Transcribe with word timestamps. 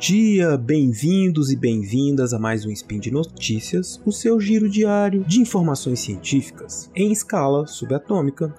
dia, 0.00 0.56
bem-vindos 0.56 1.52
e 1.52 1.56
bem-vindas 1.56 2.32
a 2.32 2.38
mais 2.38 2.64
um 2.64 2.70
Spin 2.70 2.98
de 2.98 3.10
Notícias, 3.10 4.00
o 4.02 4.10
seu 4.10 4.40
giro 4.40 4.66
diário 4.66 5.22
de 5.24 5.42
informações 5.42 6.00
científicas 6.00 6.90
em 6.96 7.12
escala 7.12 7.66
subatômica. 7.66 8.54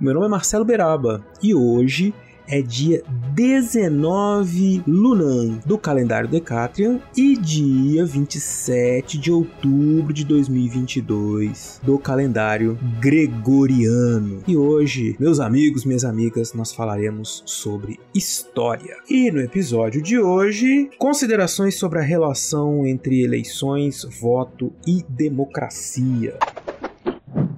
Meu 0.00 0.14
nome 0.14 0.26
é 0.26 0.28
Marcelo 0.28 0.64
Beraba 0.64 1.24
e 1.40 1.54
hoje 1.54 2.12
é 2.50 2.60
dia 2.60 3.02
19 3.32 4.82
Lunan 4.86 5.60
do 5.64 5.78
calendário 5.78 6.28
Decatrian 6.28 7.00
e 7.16 7.36
dia 7.36 8.04
27 8.04 9.18
de 9.18 9.30
outubro 9.30 10.12
de 10.12 10.24
2022 10.24 11.80
do 11.82 11.96
calendário 11.96 12.76
Gregoriano. 13.00 14.42
E 14.48 14.56
hoje, 14.56 15.14
meus 15.20 15.38
amigos, 15.38 15.84
minhas 15.84 16.04
amigas, 16.04 16.52
nós 16.52 16.72
falaremos 16.72 17.44
sobre 17.46 18.00
história. 18.12 18.96
E 19.08 19.30
no 19.30 19.40
episódio 19.40 20.02
de 20.02 20.18
hoje, 20.18 20.90
considerações 20.98 21.76
sobre 21.76 22.00
a 22.00 22.02
relação 22.02 22.84
entre 22.84 23.22
eleições, 23.22 24.04
voto 24.20 24.72
e 24.84 25.04
democracia. 25.08 26.36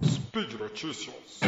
Speed 0.04 0.52
Notícias. 0.60 1.40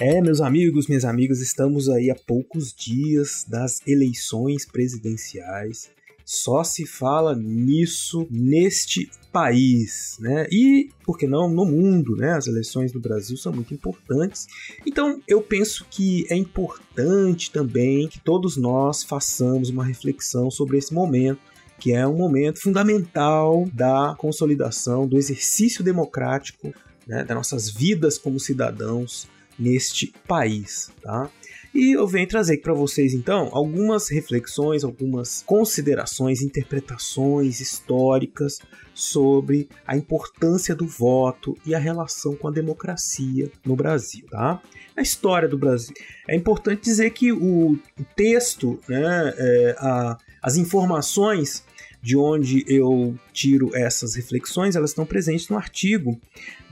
É, 0.00 0.18
meus 0.22 0.40
amigos, 0.40 0.86
minhas 0.86 1.04
amigas, 1.04 1.42
estamos 1.42 1.86
aí 1.90 2.10
a 2.10 2.14
poucos 2.14 2.72
dias 2.72 3.44
das 3.46 3.86
eleições 3.86 4.64
presidenciais. 4.64 5.90
Só 6.24 6.64
se 6.64 6.86
fala 6.86 7.36
nisso 7.36 8.26
neste 8.30 9.10
país, 9.30 10.16
né? 10.18 10.46
E, 10.50 10.88
por 11.04 11.18
que 11.18 11.26
não, 11.26 11.50
no 11.50 11.66
mundo, 11.66 12.16
né? 12.16 12.32
As 12.32 12.46
eleições 12.46 12.94
no 12.94 13.00
Brasil 13.00 13.36
são 13.36 13.52
muito 13.52 13.74
importantes. 13.74 14.46
Então, 14.86 15.20
eu 15.28 15.42
penso 15.42 15.84
que 15.90 16.26
é 16.30 16.34
importante 16.34 17.50
também 17.50 18.08
que 18.08 18.18
todos 18.18 18.56
nós 18.56 19.04
façamos 19.04 19.68
uma 19.68 19.84
reflexão 19.84 20.50
sobre 20.50 20.78
esse 20.78 20.94
momento 20.94 21.50
que 21.78 21.92
é 21.92 22.06
um 22.06 22.16
momento 22.16 22.60
fundamental 22.60 23.66
da 23.72 24.14
consolidação 24.18 25.06
do 25.06 25.16
exercício 25.16 25.82
democrático 25.82 26.74
né, 27.06 27.24
das 27.24 27.34
nossas 27.34 27.70
vidas 27.70 28.18
como 28.18 28.38
cidadãos 28.38 29.26
neste 29.60 30.12
país, 30.26 30.90
tá? 31.02 31.30
E 31.72 31.92
eu 31.92 32.04
venho 32.06 32.26
trazer 32.26 32.56
para 32.56 32.74
vocês 32.74 33.14
então 33.14 33.48
algumas 33.52 34.10
reflexões, 34.10 34.82
algumas 34.82 35.42
considerações, 35.42 36.42
interpretações 36.42 37.60
históricas 37.60 38.58
sobre 38.92 39.68
a 39.86 39.96
importância 39.96 40.74
do 40.74 40.86
voto 40.86 41.56
e 41.64 41.72
a 41.72 41.78
relação 41.78 42.34
com 42.34 42.48
a 42.48 42.50
democracia 42.50 43.50
no 43.64 43.76
Brasil, 43.76 44.26
tá? 44.28 44.60
A 44.96 45.02
história 45.02 45.46
do 45.46 45.56
Brasil. 45.56 45.94
É 46.28 46.34
importante 46.34 46.82
dizer 46.82 47.10
que 47.10 47.32
o 47.32 47.78
texto, 48.16 48.80
né, 48.88 49.32
é, 49.36 49.76
a, 49.78 50.18
as 50.42 50.56
informações 50.56 51.62
de 52.02 52.16
onde 52.16 52.64
eu 52.66 53.14
tiro 53.32 53.74
essas 53.76 54.14
reflexões, 54.14 54.74
elas 54.74 54.90
estão 54.90 55.04
presentes 55.04 55.48
no 55.48 55.56
artigo 55.56 56.18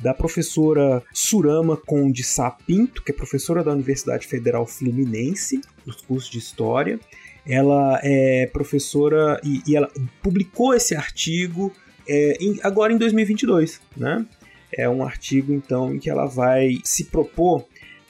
da 0.02 0.14
professora 0.14 1.02
Surama 1.12 1.76
Conde 1.76 2.24
Sapinto, 2.24 3.02
que 3.02 3.12
é 3.12 3.14
professora 3.14 3.62
da 3.62 3.72
Universidade 3.72 4.26
Federal 4.26 4.66
Fluminense, 4.66 5.60
nos 5.84 5.96
cursos 5.96 6.30
de 6.30 6.38
História. 6.38 6.98
Ela 7.46 8.00
é 8.02 8.46
professora 8.52 9.40
e, 9.44 9.62
e 9.66 9.76
ela 9.76 9.90
publicou 10.22 10.74
esse 10.74 10.94
artigo 10.94 11.72
é, 12.08 12.36
em, 12.40 12.58
agora 12.62 12.92
em 12.92 12.96
2022, 12.96 13.80
né? 13.96 14.24
É 14.72 14.88
um 14.88 15.02
artigo, 15.02 15.52
então, 15.52 15.94
em 15.94 15.98
que 15.98 16.10
ela 16.10 16.26
vai 16.26 16.78
se 16.84 17.04
propor 17.04 17.66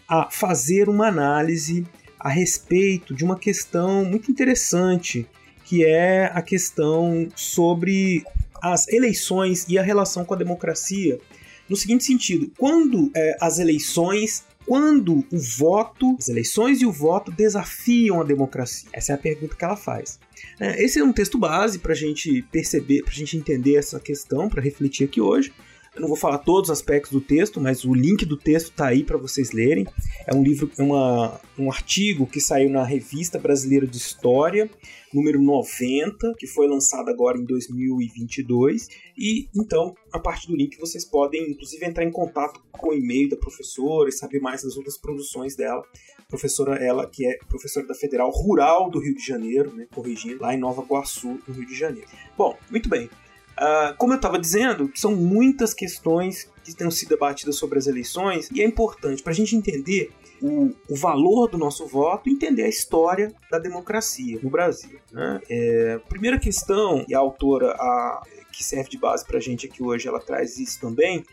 a 0.08 0.28
fazer 0.30 0.88
uma 0.88 1.06
análise 1.06 1.86
a 2.18 2.28
respeito 2.28 3.14
de 3.14 3.24
uma 3.24 3.38
questão 3.38 4.04
muito 4.04 4.30
interessante 4.30 5.26
que 5.68 5.84
é 5.84 6.30
a 6.32 6.40
questão 6.40 7.28
sobre 7.36 8.24
as 8.62 8.88
eleições 8.88 9.66
e 9.68 9.78
a 9.78 9.82
relação 9.82 10.24
com 10.24 10.32
a 10.32 10.36
democracia. 10.36 11.20
No 11.68 11.76
seguinte 11.76 12.04
sentido, 12.04 12.50
quando 12.56 13.10
é, 13.14 13.36
as 13.38 13.58
eleições 13.58 14.44
quando 14.64 15.24
o 15.32 15.38
voto, 15.58 16.14
as 16.18 16.28
eleições 16.28 16.82
e 16.82 16.86
o 16.86 16.92
voto 16.92 17.32
desafiam 17.32 18.20
a 18.20 18.24
democracia? 18.24 18.88
Essa 18.92 19.12
é 19.12 19.14
a 19.14 19.18
pergunta 19.18 19.56
que 19.56 19.64
ela 19.64 19.76
faz. 19.76 20.18
É, 20.60 20.84
esse 20.84 20.98
é 20.98 21.04
um 21.04 21.12
texto 21.12 21.38
base 21.38 21.78
para 21.78 21.92
a 21.92 21.96
gente 21.96 22.42
perceber, 22.52 23.02
para 23.02 23.12
a 23.12 23.16
gente 23.16 23.34
entender 23.34 23.76
essa 23.76 23.98
questão, 23.98 24.46
para 24.46 24.60
refletir 24.60 25.04
aqui 25.04 25.22
hoje. 25.22 25.52
Eu 25.98 26.02
não 26.02 26.08
vou 26.08 26.16
falar 26.16 26.38
todos 26.38 26.70
os 26.70 26.78
aspectos 26.78 27.10
do 27.10 27.20
texto, 27.20 27.60
mas 27.60 27.84
o 27.84 27.92
link 27.92 28.24
do 28.24 28.36
texto 28.36 28.70
está 28.70 28.86
aí 28.86 29.02
para 29.02 29.18
vocês 29.18 29.50
lerem. 29.50 29.84
É 30.28 30.32
um 30.32 30.44
livro, 30.44 30.70
é 30.78 30.80
uma, 30.80 31.40
um 31.58 31.68
artigo 31.72 32.24
que 32.24 32.40
saiu 32.40 32.70
na 32.70 32.84
Revista 32.84 33.36
Brasileira 33.36 33.84
de 33.84 33.96
História, 33.96 34.70
número 35.12 35.42
90, 35.42 36.34
que 36.38 36.46
foi 36.46 36.68
lançado 36.68 37.08
agora 37.08 37.36
em 37.36 37.44
2022. 37.44 38.88
E 39.18 39.48
então, 39.56 39.92
a 40.12 40.20
partir 40.20 40.46
do 40.46 40.54
link, 40.54 40.78
vocês 40.78 41.04
podem 41.04 41.50
inclusive 41.50 41.84
entrar 41.84 42.04
em 42.04 42.12
contato 42.12 42.62
com 42.70 42.90
o 42.90 42.94
e-mail 42.94 43.28
da 43.30 43.36
professora 43.36 44.08
e 44.08 44.12
saber 44.12 44.38
mais 44.40 44.62
das 44.62 44.76
outras 44.76 44.96
produções 44.96 45.56
dela. 45.56 45.82
professora, 46.28 46.76
ela 46.76 47.08
que 47.08 47.26
é 47.26 47.38
professora 47.48 47.84
da 47.84 47.94
Federal 47.94 48.30
Rural 48.30 48.88
do 48.88 49.00
Rio 49.00 49.16
de 49.16 49.26
Janeiro, 49.26 49.74
né, 49.74 49.88
corrigindo, 49.92 50.42
lá 50.42 50.54
em 50.54 50.58
Nova 50.58 50.80
Iguaçu, 50.80 51.40
no 51.48 51.54
Rio 51.54 51.66
de 51.66 51.74
Janeiro. 51.74 52.06
Bom, 52.36 52.56
muito 52.70 52.88
bem. 52.88 53.10
Uh, 53.58 53.96
como 53.96 54.12
eu 54.12 54.16
estava 54.16 54.38
dizendo, 54.38 54.90
são 54.94 55.16
muitas 55.16 55.74
questões 55.74 56.48
que 56.62 56.72
têm 56.72 56.88
sido 56.92 57.08
debatidas 57.08 57.56
sobre 57.56 57.78
as 57.78 57.88
eleições 57.88 58.48
e 58.52 58.62
é 58.62 58.64
importante 58.64 59.20
para 59.20 59.32
a 59.32 59.34
gente 59.34 59.56
entender 59.56 60.12
o, 60.40 60.72
o, 60.88 60.94
valor 60.94 61.48
do 61.48 61.58
nosso 61.58 61.84
voto 61.86 62.30
entender 62.30 62.62
a 62.62 62.68
história 62.68 63.34
da 63.50 63.58
democracia 63.58 64.38
no 64.40 64.48
Brasil. 64.48 65.00
Né? 65.10 65.40
É, 65.50 66.00
primeira 66.08 66.38
questão, 66.38 67.04
e 67.08 67.14
a 67.14 67.18
autora 67.18 67.72
a, 67.72 68.22
que 68.52 68.62
serve 68.62 68.90
de 68.90 68.98
base 68.98 69.24
para 69.26 69.38
a 69.38 69.40
gente 69.40 69.66
aqui 69.66 69.82
hoje, 69.82 70.06
ela 70.06 70.20
traz 70.20 70.58
isso 70.58 70.80
também, 70.80 71.24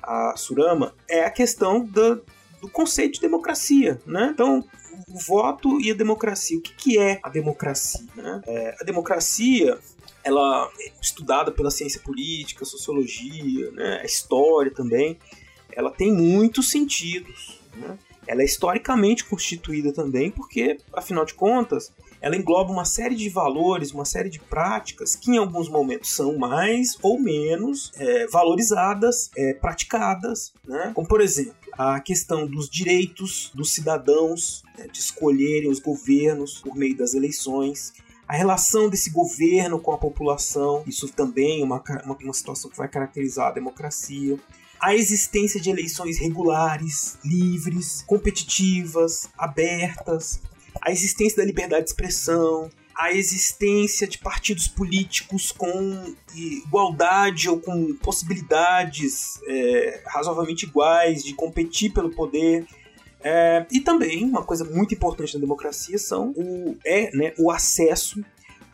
a 0.00 0.34
Surama, 0.36 0.94
é 1.08 1.24
a 1.24 1.30
questão 1.30 1.84
da, 1.84 2.20
do 2.60 2.68
conceito 2.68 3.14
de 3.14 3.20
democracia. 3.20 4.00
Né? 4.06 4.30
Então, 4.32 4.64
o 5.08 5.18
voto 5.18 5.80
e 5.80 5.90
a 5.90 5.94
democracia. 5.94 6.58
O 6.58 6.60
que, 6.60 6.74
que 6.74 6.98
é 6.98 7.18
a 7.22 7.28
democracia? 7.28 8.06
Né? 8.14 8.40
É, 8.46 8.76
a 8.80 8.84
democracia 8.84 9.78
ela 10.24 10.70
é 10.80 10.92
estudada 11.00 11.50
pela 11.50 11.70
ciência 11.70 12.00
política, 12.00 12.64
sociologia, 12.64 13.70
né, 13.72 14.00
a 14.02 14.04
história 14.04 14.70
também, 14.70 15.18
ela 15.72 15.90
tem 15.90 16.12
muitos 16.12 16.70
sentidos. 16.70 17.60
Né? 17.74 17.98
Ela 18.26 18.42
é 18.42 18.44
historicamente 18.44 19.24
constituída 19.24 19.92
também, 19.92 20.30
porque, 20.30 20.78
afinal 20.92 21.24
de 21.24 21.34
contas, 21.34 21.92
ela 22.20 22.36
engloba 22.36 22.70
uma 22.70 22.84
série 22.84 23.16
de 23.16 23.28
valores, 23.28 23.90
uma 23.90 24.04
série 24.04 24.30
de 24.30 24.38
práticas 24.38 25.16
que, 25.16 25.32
em 25.32 25.38
alguns 25.38 25.68
momentos, 25.68 26.14
são 26.14 26.38
mais 26.38 26.96
ou 27.02 27.20
menos 27.20 27.90
é, 27.96 28.28
valorizadas, 28.28 29.28
é, 29.36 29.54
praticadas. 29.54 30.52
Né? 30.64 30.92
Como, 30.94 31.06
por 31.06 31.20
exemplo, 31.20 31.54
a 31.72 31.98
questão 31.98 32.46
dos 32.46 32.70
direitos 32.70 33.50
dos 33.54 33.72
cidadãos 33.72 34.62
né, 34.78 34.86
de 34.86 35.00
escolherem 35.00 35.68
os 35.68 35.80
governos 35.80 36.60
por 36.60 36.76
meio 36.76 36.96
das 36.96 37.14
eleições, 37.14 37.92
a 38.32 38.34
relação 38.34 38.88
desse 38.88 39.10
governo 39.10 39.78
com 39.78 39.92
a 39.92 39.98
população, 39.98 40.82
isso 40.86 41.06
também 41.06 41.60
é 41.60 41.64
uma, 41.64 41.84
uma, 42.02 42.16
uma 42.16 42.32
situação 42.32 42.70
que 42.70 42.78
vai 42.78 42.88
caracterizar 42.88 43.48
a 43.48 43.52
democracia. 43.52 44.38
A 44.80 44.94
existência 44.94 45.60
de 45.60 45.68
eleições 45.68 46.18
regulares, 46.18 47.18
livres, 47.22 48.02
competitivas, 48.06 49.28
abertas, 49.36 50.40
a 50.80 50.90
existência 50.90 51.36
da 51.36 51.44
liberdade 51.44 51.84
de 51.84 51.90
expressão, 51.90 52.70
a 52.96 53.12
existência 53.12 54.08
de 54.08 54.16
partidos 54.16 54.66
políticos 54.66 55.52
com 55.52 56.14
igualdade 56.34 57.50
ou 57.50 57.60
com 57.60 57.92
possibilidades 57.96 59.42
é, 59.46 60.04
razoavelmente 60.06 60.64
iguais 60.64 61.22
de 61.22 61.34
competir 61.34 61.92
pelo 61.92 62.08
poder. 62.08 62.66
É, 63.24 63.64
e 63.70 63.80
também, 63.80 64.24
uma 64.24 64.42
coisa 64.42 64.64
muito 64.64 64.94
importante 64.94 65.34
na 65.34 65.40
democracia 65.40 65.98
são 65.98 66.30
o, 66.30 66.76
é, 66.84 67.14
né, 67.16 67.32
o 67.38 67.50
acesso 67.50 68.24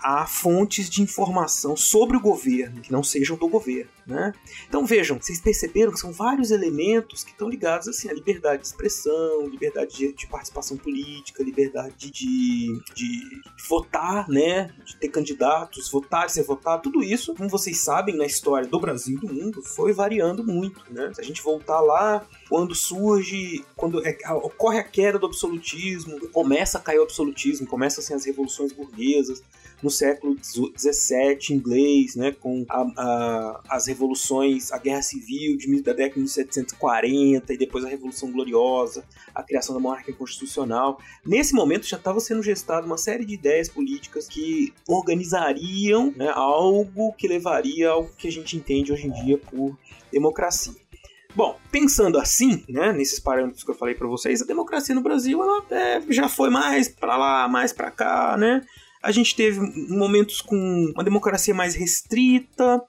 a 0.00 0.27
fontes 0.27 0.89
de 0.89 1.03
informação 1.03 1.77
sobre 1.77 2.17
o 2.17 2.21
governo 2.21 2.81
que 2.81 2.93
não 2.93 3.03
sejam 3.03 3.37
do 3.37 3.49
governo. 3.49 3.91
Né? 4.09 4.33
Então 4.67 4.87
vejam, 4.87 5.21
vocês 5.21 5.39
perceberam 5.39 5.93
que 5.93 6.00
são 6.00 6.11
vários 6.11 6.50
elementos 6.50 7.23
que 7.23 7.31
estão 7.31 7.47
ligados 7.47 7.89
assim, 7.89 8.09
à 8.09 8.15
liberdade 8.15 8.62
de 8.62 8.69
expressão, 8.69 9.47
liberdade 9.47 9.95
de, 9.95 10.12
de 10.15 10.27
participação 10.27 10.79
política, 10.79 11.43
liberdade 11.43 12.11
de, 12.11 12.11
de, 12.11 12.83
de, 12.95 13.43
votar, 13.69 14.27
né? 14.27 14.71
de 14.83 14.97
ter 14.97 15.09
candidatos, 15.09 15.91
votar 15.91 16.31
ser 16.31 16.43
votado, 16.43 16.85
tudo 16.85 17.03
isso, 17.03 17.35
como 17.35 17.51
vocês 17.51 17.81
sabem, 17.81 18.17
na 18.17 18.25
história 18.25 18.67
do 18.67 18.81
Brasil 18.81 19.19
e 19.19 19.27
do 19.27 19.35
mundo, 19.35 19.62
foi 19.62 19.93
variando 19.93 20.43
muito. 20.43 20.83
Né? 20.91 21.12
Se 21.12 21.21
a 21.21 21.25
gente 21.25 21.43
voltar 21.43 21.81
lá, 21.81 22.27
quando 22.49 22.75
surge, 22.75 23.62
quando 23.77 24.03
é, 24.06 24.17
ocorre 24.33 24.79
a 24.79 24.85
queda 24.85 25.19
do 25.19 25.27
absolutismo, 25.27 26.19
começa 26.31 26.79
a 26.79 26.81
cair 26.81 26.99
o 26.99 27.03
absolutismo, 27.03 27.67
começam 27.67 28.03
assim, 28.03 28.15
as 28.15 28.25
revoluções 28.25 28.73
burguesas, 28.73 29.43
no 29.83 29.91
século 29.91 30.37
XVII 30.43 31.39
inglês, 31.51 32.17
né, 32.17 32.33
com 32.33 32.65
a, 32.69 32.83
a, 32.97 33.61
as 33.69 33.87
revoluções, 33.87 34.73
a 34.73 34.79
Guerra 34.79 35.03
Civil 35.03 35.57
de, 35.57 35.83
da 35.83 35.93
década 35.93 36.15
de 36.15 36.21
1740 36.21 37.53
e 37.53 37.57
depois 37.57 37.85
a 37.85 37.89
Revolução 37.89 38.31
Gloriosa, 38.33 39.05
a 39.35 39.43
criação 39.43 39.75
da 39.75 39.81
monarquia 39.81 40.15
constitucional. 40.15 40.99
Nesse 41.25 41.55
momento 41.55 41.87
já 41.87 41.97
estava 41.97 42.21
sendo 42.21 42.43
gestado 42.43 42.87
uma 42.87 42.99
série 42.99 43.25
de 43.25 43.35
ideias 43.35 43.69
políticas 43.69 44.27
que 44.27 44.73
organizariam 44.87 46.13
né, 46.17 46.29
algo 46.29 47.13
que 47.13 47.29
levaria 47.29 47.91
ao 47.91 48.05
que 48.05 48.29
a 48.29 48.33
gente 48.33 48.57
entende 48.57 48.93
hoje 48.93 49.07
em 49.07 49.13
dia 49.13 49.39
por 49.39 49.79
democracia. 50.11 50.75
Bom, 51.35 51.57
pensando 51.71 52.19
assim, 52.19 52.65
né, 52.69 52.93
nesses 52.93 53.21
parâmetros 53.21 53.63
que 53.63 53.71
eu 53.71 53.75
falei 53.75 53.95
para 53.95 54.09
vocês, 54.09 54.43
a 54.43 54.47
democracia 54.47 54.95
no 54.95 55.03
Brasil 55.03 55.41
ela 55.43 55.65
é, 55.71 56.01
já 56.09 56.29
foi 56.29 56.51
mais 56.51 56.89
para 56.89 57.17
lá, 57.17 57.47
mais 57.47 57.73
para 57.73 57.91
cá, 57.91 58.37
né? 58.37 58.63
A 59.03 59.11
gente 59.12 59.35
teve 59.35 59.61
momentos 59.89 60.41
com 60.41 60.93
uma 60.95 61.05
democracia 61.05 61.55
mais 61.55 61.75
restrita, 61.75 62.83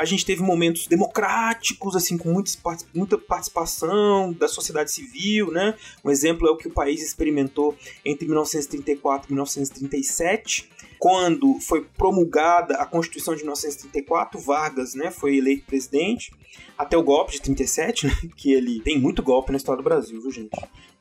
a 0.00 0.04
gente 0.06 0.24
teve 0.24 0.42
momentos 0.42 0.86
democráticos, 0.86 1.94
assim, 1.94 2.16
com 2.16 2.32
muitas, 2.32 2.58
muita 2.94 3.18
participação 3.18 4.32
da 4.32 4.48
sociedade 4.48 4.90
civil, 4.90 5.52
né? 5.52 5.74
Um 6.02 6.10
exemplo 6.10 6.48
é 6.48 6.50
o 6.50 6.56
que 6.56 6.68
o 6.68 6.72
país 6.72 7.02
experimentou 7.02 7.76
entre 8.02 8.26
1934 8.26 9.28
e 9.28 9.34
1937, 9.34 10.70
quando 10.98 11.58
foi 11.60 11.84
promulgada 11.96 12.76
a 12.76 12.86
Constituição 12.86 13.34
de 13.34 13.42
1934, 13.42 14.40
Vargas, 14.40 14.94
né, 14.94 15.10
foi 15.10 15.36
eleito 15.36 15.64
presidente, 15.66 16.30
até 16.76 16.96
o 16.96 17.02
golpe 17.02 17.32
de 17.32 17.42
37, 17.42 18.06
né, 18.06 18.12
que 18.36 18.52
ele 18.52 18.80
tem 18.80 18.98
muito 18.98 19.22
golpe 19.22 19.52
na 19.52 19.58
história 19.58 19.82
do 19.82 19.84
Brasil, 19.84 20.20
viu, 20.20 20.30
gente? 20.30 20.50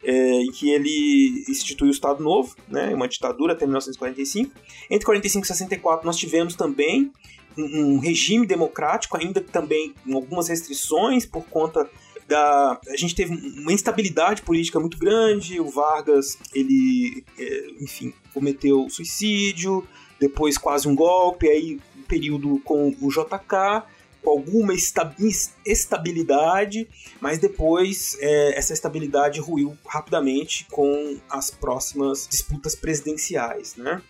É, 0.04 0.42
em 0.42 0.52
que 0.52 0.70
ele 0.70 1.46
instituiu 1.48 1.90
o 1.90 1.94
Estado 1.94 2.24
Novo, 2.24 2.56
né, 2.68 2.94
uma 2.94 3.08
ditadura 3.08 3.54
até 3.54 3.66
1945. 3.66 4.54
Entre 4.90 5.06
45 5.06 5.46
e 5.46 5.48
64 5.48 6.06
nós 6.06 6.18
tivemos 6.18 6.56
também 6.56 7.12
um, 7.58 8.00
regime 8.00 8.46
democrático, 8.46 9.18
ainda 9.18 9.42
também 9.42 9.94
com 10.04 10.16
algumas 10.16 10.48
restrições 10.48 11.26
por 11.26 11.46
conta 11.46 11.90
da, 12.28 12.80
a 12.88 12.96
gente 12.96 13.16
teve 13.16 13.34
uma 13.34 13.74
instabilidade 13.74 14.44
política 14.44 14.80
muito 14.80 14.98
grande. 14.98 15.60
O 15.60 15.70
Vargas, 15.70 16.38
ele, 16.54 17.24
é, 17.38 17.68
enfim, 17.82 18.14
cometeu 18.34 18.88
suicídio, 18.90 19.86
depois 20.20 20.58
quase 20.58 20.88
um 20.88 20.96
golpe, 20.96 21.50
aí 21.50 21.80
um 21.98 22.04
período 22.04 22.62
com 22.64 22.96
o 23.02 23.10
JK, 23.10 23.84
com 24.24 24.32
alguma 24.32 24.74
estabilidade, 24.74 26.88
mas 27.22 27.38
depois 27.38 28.18
é, 28.20 28.58
essa 28.58 28.74
estabilidade 28.74 29.40
ruiu 29.40 29.78
rapidamente 29.86 30.66
com 30.72 31.18
as 31.30 31.50
próximas 31.50 32.28
disputas 32.30 32.76
presidenciais, 32.76 33.76
né? 33.76 34.02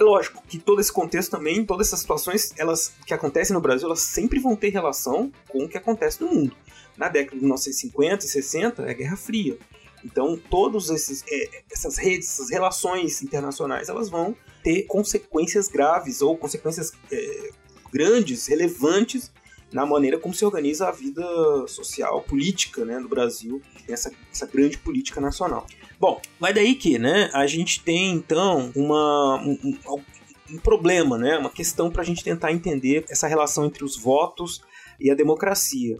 Lógico 0.00 0.42
que 0.46 0.58
todo 0.58 0.80
esse 0.80 0.92
contexto 0.92 1.32
também, 1.32 1.64
todas 1.64 1.88
essas 1.88 2.00
situações, 2.00 2.54
elas 2.56 2.92
que 3.04 3.12
acontecem 3.12 3.52
no 3.52 3.60
Brasil, 3.60 3.88
elas 3.88 4.00
sempre 4.00 4.38
vão 4.38 4.54
ter 4.54 4.68
relação 4.68 5.32
com 5.48 5.64
o 5.64 5.68
que 5.68 5.76
acontece 5.76 6.20
no 6.20 6.32
mundo. 6.32 6.54
Na 6.96 7.08
década 7.08 7.34
de 7.34 7.42
1950 7.42 8.24
e 8.24 8.28
60 8.28 8.82
é 8.82 8.90
a 8.90 8.94
Guerra 8.94 9.16
Fria. 9.16 9.58
Então, 10.04 10.40
todas 10.48 10.88
é, 10.90 11.62
essas 11.72 11.96
redes, 11.96 12.28
essas 12.28 12.50
relações 12.50 13.22
internacionais, 13.22 13.88
elas 13.88 14.08
vão 14.08 14.36
ter 14.62 14.84
consequências 14.84 15.66
graves 15.66 16.22
ou 16.22 16.36
consequências 16.36 16.92
é, 17.10 17.50
grandes, 17.92 18.46
relevantes 18.46 19.32
na 19.72 19.84
maneira 19.84 20.18
como 20.18 20.34
se 20.34 20.44
organiza 20.44 20.88
a 20.88 20.92
vida 20.92 21.24
social, 21.66 22.22
política 22.22 22.84
né, 22.84 22.98
no 22.98 23.08
Brasil, 23.08 23.60
essa, 23.88 24.10
essa 24.32 24.46
grande 24.46 24.78
política 24.78 25.20
nacional. 25.20 25.66
Bom, 26.00 26.20
vai 26.38 26.52
daí 26.52 26.74
que 26.74 26.98
né, 26.98 27.30
a 27.34 27.46
gente 27.46 27.82
tem 27.82 28.12
então 28.12 28.72
uma, 28.74 29.42
um, 29.42 29.58
um, 29.64 30.02
um 30.50 30.58
problema, 30.58 31.18
né, 31.18 31.38
uma 31.38 31.50
questão 31.50 31.90
para 31.90 32.02
a 32.02 32.04
gente 32.04 32.24
tentar 32.24 32.52
entender 32.52 33.04
essa 33.10 33.26
relação 33.26 33.66
entre 33.66 33.84
os 33.84 33.96
votos 33.96 34.62
e 34.98 35.10
a 35.10 35.14
democracia. 35.14 35.96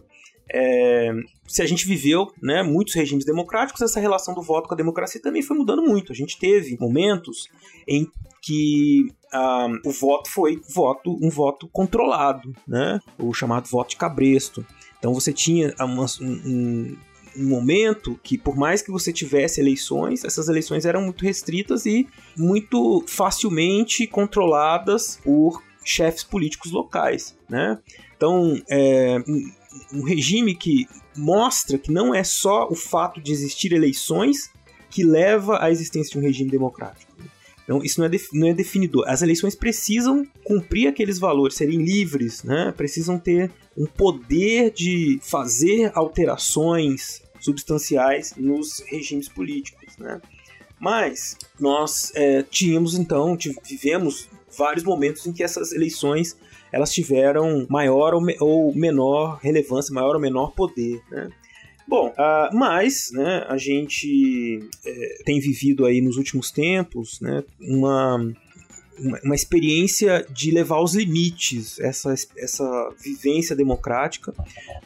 É, 0.51 1.11
se 1.47 1.61
a 1.61 1.65
gente 1.65 1.85
viveu 1.85 2.31
né, 2.41 2.63
muitos 2.63 2.95
regimes 2.95 3.23
democráticos, 3.23 3.81
essa 3.81 3.99
relação 3.99 4.33
do 4.33 4.41
voto 4.41 4.67
com 4.67 4.73
a 4.73 4.77
democracia 4.77 5.21
também 5.21 5.43
foi 5.43 5.55
mudando 5.55 5.83
muito. 5.83 6.11
A 6.11 6.15
gente 6.15 6.39
teve 6.39 6.75
momentos 6.79 7.47
em 7.87 8.07
que 8.41 9.07
uh, 9.33 9.87
o 9.87 9.91
voto 9.91 10.29
foi 10.29 10.61
voto, 10.73 11.17
um 11.21 11.29
voto 11.29 11.67
controlado, 11.67 12.53
né? 12.67 12.99
o 13.17 13.33
chamado 13.33 13.67
voto 13.67 13.91
de 13.91 13.97
cabresto. 13.97 14.65
Então 14.97 15.13
você 15.13 15.31
tinha 15.31 15.73
uma, 15.79 16.05
um, 16.21 16.97
um 17.37 17.47
momento 17.47 18.19
que, 18.23 18.37
por 18.37 18.55
mais 18.55 18.81
que 18.81 18.91
você 18.91 19.13
tivesse 19.13 19.61
eleições, 19.61 20.23
essas 20.23 20.47
eleições 20.49 20.85
eram 20.85 21.01
muito 21.01 21.23
restritas 21.23 21.85
e 21.85 22.07
muito 22.35 23.03
facilmente 23.07 24.07
controladas 24.07 25.19
por 25.23 25.61
chefes 25.83 26.23
políticos 26.23 26.71
locais, 26.71 27.37
né? 27.49 27.79
Então, 28.15 28.61
é, 28.69 29.17
um 29.93 30.03
regime 30.03 30.53
que 30.53 30.87
mostra 31.15 31.77
que 31.77 31.91
não 31.91 32.13
é 32.13 32.23
só 32.23 32.67
o 32.69 32.75
fato 32.75 33.21
de 33.21 33.31
existir 33.31 33.71
eleições 33.71 34.51
que 34.89 35.03
leva 35.03 35.63
à 35.63 35.71
existência 35.71 36.11
de 36.11 36.17
um 36.17 36.21
regime 36.21 36.49
democrático. 36.49 37.11
Então, 37.69 37.83
isso 37.83 38.01
não 38.01 38.07
é, 38.07 38.11
não 38.33 38.47
é 38.47 38.53
definidor. 38.53 39.07
As 39.07 39.21
eleições 39.21 39.53
precisam 39.53 40.25
cumprir 40.43 40.87
aqueles 40.87 41.19
valores, 41.19 41.55
serem 41.55 41.83
livres, 41.83 42.41
né? 42.41 42.73
precisam 42.75 43.19
ter 43.19 43.51
um 43.77 43.85
poder 43.85 44.71
de 44.71 45.19
fazer 45.21 45.91
alterações 45.93 47.21
substanciais 47.39 48.33
nos 48.35 48.83
regimes 48.87 49.29
políticos. 49.29 49.95
Né? 49.99 50.19
Mas 50.79 51.37
nós 51.59 52.11
é, 52.15 52.41
tínhamos 52.41 52.97
então, 52.97 53.37
vivemos 53.63 54.27
vários 54.57 54.83
momentos 54.83 55.27
em 55.27 55.31
que 55.31 55.43
essas 55.43 55.71
eleições 55.71 56.35
elas 56.71 56.91
tiveram 56.91 57.67
maior 57.69 58.15
ou, 58.15 58.21
me, 58.21 58.35
ou 58.39 58.73
menor 58.73 59.37
relevância, 59.43 59.93
maior 59.93 60.15
ou 60.15 60.21
menor 60.21 60.53
poder, 60.55 61.03
né? 61.11 61.29
Bom, 61.89 62.09
uh, 62.09 62.55
mas 62.55 63.09
né, 63.11 63.43
a 63.49 63.57
gente 63.57 64.59
é, 64.85 65.23
tem 65.25 65.39
vivido 65.39 65.87
aí 65.87 66.01
nos 66.01 66.17
últimos 66.17 66.51
tempos 66.51 67.19
né, 67.19 67.43
uma, 67.59 68.31
uma, 69.23 69.33
experiência 69.33 70.23
de 70.29 70.51
levar 70.51 70.75
aos 70.75 70.93
limites 70.93 71.79
essa, 71.79 72.13
essa 72.37 72.93
vivência 73.03 73.55
democrática, 73.55 74.31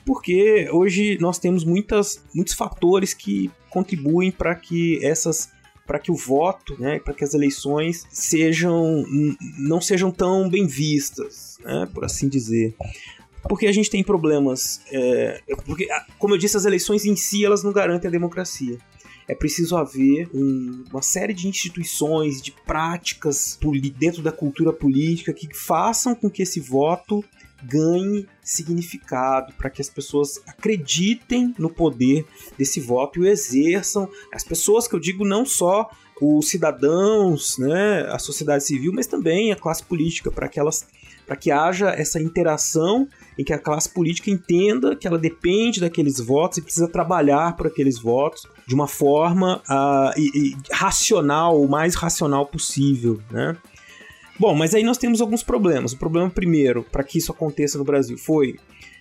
porque 0.06 0.70
hoje 0.72 1.18
nós 1.20 1.38
temos 1.38 1.66
muitas, 1.66 2.24
muitos 2.34 2.54
fatores 2.54 3.14
que 3.14 3.52
contribuem 3.70 4.32
para 4.32 4.56
que 4.56 5.06
essas 5.06 5.52
para 5.86 6.00
que 6.00 6.10
o 6.10 6.16
voto, 6.16 6.80
né, 6.80 7.00
para 7.00 7.14
que 7.14 7.26
as 7.26 7.34
eleições 7.34 8.08
sejam 8.10 9.04
não 9.60 9.82
sejam 9.82 10.10
tão 10.10 10.50
bem 10.50 10.66
vistas, 10.66 11.58
né, 11.66 11.86
por 11.94 12.06
assim 12.06 12.30
dizer. 12.30 12.74
Porque 13.48 13.68
a 13.68 13.72
gente 13.72 13.90
tem 13.90 14.04
problemas. 14.04 14.82
É, 14.92 15.42
porque, 15.66 15.88
como 16.18 16.34
eu 16.34 16.38
disse, 16.38 16.58
as 16.58 16.66
eleições 16.66 17.06
em 17.06 17.16
si 17.16 17.46
elas 17.46 17.64
não 17.64 17.72
garantem 17.72 18.08
a 18.08 18.12
democracia. 18.12 18.78
É 19.28 19.34
preciso 19.34 19.78
haver 19.78 20.30
um, 20.34 20.84
uma 20.92 21.02
série 21.02 21.34
de 21.34 21.48
instituições, 21.48 22.42
de 22.42 22.52
práticas 22.52 23.58
dentro 23.98 24.22
da 24.22 24.32
cultura 24.32 24.74
política 24.74 25.34
que 25.34 25.48
façam 25.54 26.14
com 26.14 26.30
que 26.30 26.42
esse 26.44 26.60
voto 26.60 27.24
ganhe 27.64 28.28
significado, 28.42 29.54
para 29.54 29.70
que 29.70 29.82
as 29.82 29.90
pessoas 29.90 30.42
acreditem 30.46 31.56
no 31.58 31.70
poder 31.70 32.26
desse 32.58 32.82
voto 32.82 33.20
e 33.20 33.22
o 33.24 33.28
exerçam. 33.28 34.10
As 34.34 34.44
pessoas 34.44 34.88
que 34.88 34.96
eu 34.96 35.00
digo 35.00 35.26
não 35.26 35.46
só 35.46 35.90
os 36.22 36.50
cidadãos, 36.50 37.58
né, 37.58 38.02
a 38.10 38.20
sociedade 38.20 38.66
civil, 38.66 38.92
mas 38.94 39.08
também 39.08 39.52
a 39.52 39.56
classe 39.56 39.84
política, 39.84 40.32
para 40.32 40.48
que 40.48 40.60
elas 40.60 40.86
para 41.26 41.38
que 41.38 41.52
haja 41.52 41.90
essa 41.90 42.22
interação 42.22 43.08
em 43.38 43.44
que 43.44 43.54
a 43.54 43.60
classe 43.60 43.90
política 43.90 44.30
entenda 44.30 44.96
que 44.96 45.08
ela 45.08 45.18
depende 45.18 45.80
daqueles 45.80 46.20
votos 46.20 46.58
e 46.58 46.62
precisa 46.62 46.88
trabalhar 46.88 47.56
por 47.56 47.68
aqueles 47.68 48.00
votos 48.00 48.48
de 48.68 48.76
uma 48.76 48.88
forma 48.88 49.62
uh, 49.70 50.20
e, 50.20 50.52
e 50.52 50.58
racional, 50.72 51.62
o 51.62 51.70
mais 51.70 51.96
racional 51.96 52.46
possível, 52.46 53.20
né? 53.32 53.58
Bom, 54.40 54.56
mas 54.56 54.74
aí 54.74 54.84
nós 54.84 54.98
temos 54.98 55.22
alguns 55.22 55.44
problemas. 55.44 55.94
O 55.94 55.98
problema 55.98 56.30
primeiro, 56.30 56.84
para 56.84 57.04
que 57.04 57.18
isso 57.18 57.32
aconteça 57.32 57.78
no 57.78 57.84
Brasil, 57.84 58.18
foi 58.18 58.58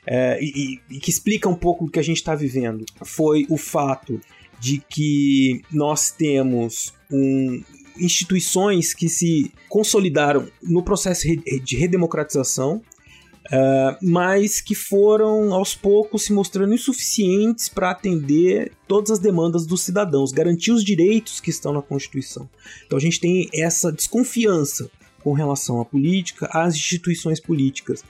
é, 0.06 0.38
e, 0.42 0.80
e, 0.90 0.98
que 0.98 1.10
explica 1.10 1.48
um 1.48 1.54
pouco 1.54 1.84
do 1.84 1.90
que 1.90 1.98
a 1.98 2.02
gente 2.02 2.16
está 2.16 2.34
vivendo, 2.34 2.84
foi 3.04 3.46
o 3.48 3.56
fato 3.56 4.20
de 4.58 4.82
que 4.88 5.62
nós 5.72 6.10
temos 6.10 6.92
um, 7.10 7.62
instituições 7.96 8.94
que 8.94 9.08
se 9.08 9.52
consolidaram 9.68 10.48
no 10.62 10.82
processo 10.82 11.26
de 11.26 11.76
redemocratização, 11.76 12.82
Uh, 13.46 13.98
mas 14.00 14.60
que 14.60 14.74
foram 14.74 15.52
aos 15.52 15.74
poucos 15.74 16.24
se 16.24 16.32
mostrando 16.32 16.72
insuficientes 16.72 17.68
para 17.68 17.90
atender 17.90 18.72
todas 18.86 19.10
as 19.10 19.18
demandas 19.18 19.66
dos 19.66 19.82
cidadãos, 19.82 20.30
garantir 20.30 20.70
os 20.70 20.84
direitos 20.84 21.40
que 21.40 21.50
estão 21.50 21.72
na 21.72 21.82
Constituição. 21.82 22.48
Então 22.86 22.96
a 22.96 23.00
gente 23.00 23.18
tem 23.18 23.48
essa 23.52 23.90
desconfiança 23.90 24.88
com 25.22 25.32
relação 25.32 25.80
à 25.80 25.84
política, 25.84 26.48
às 26.52 26.74
instituições 26.74 27.40
políticas. 27.40 28.04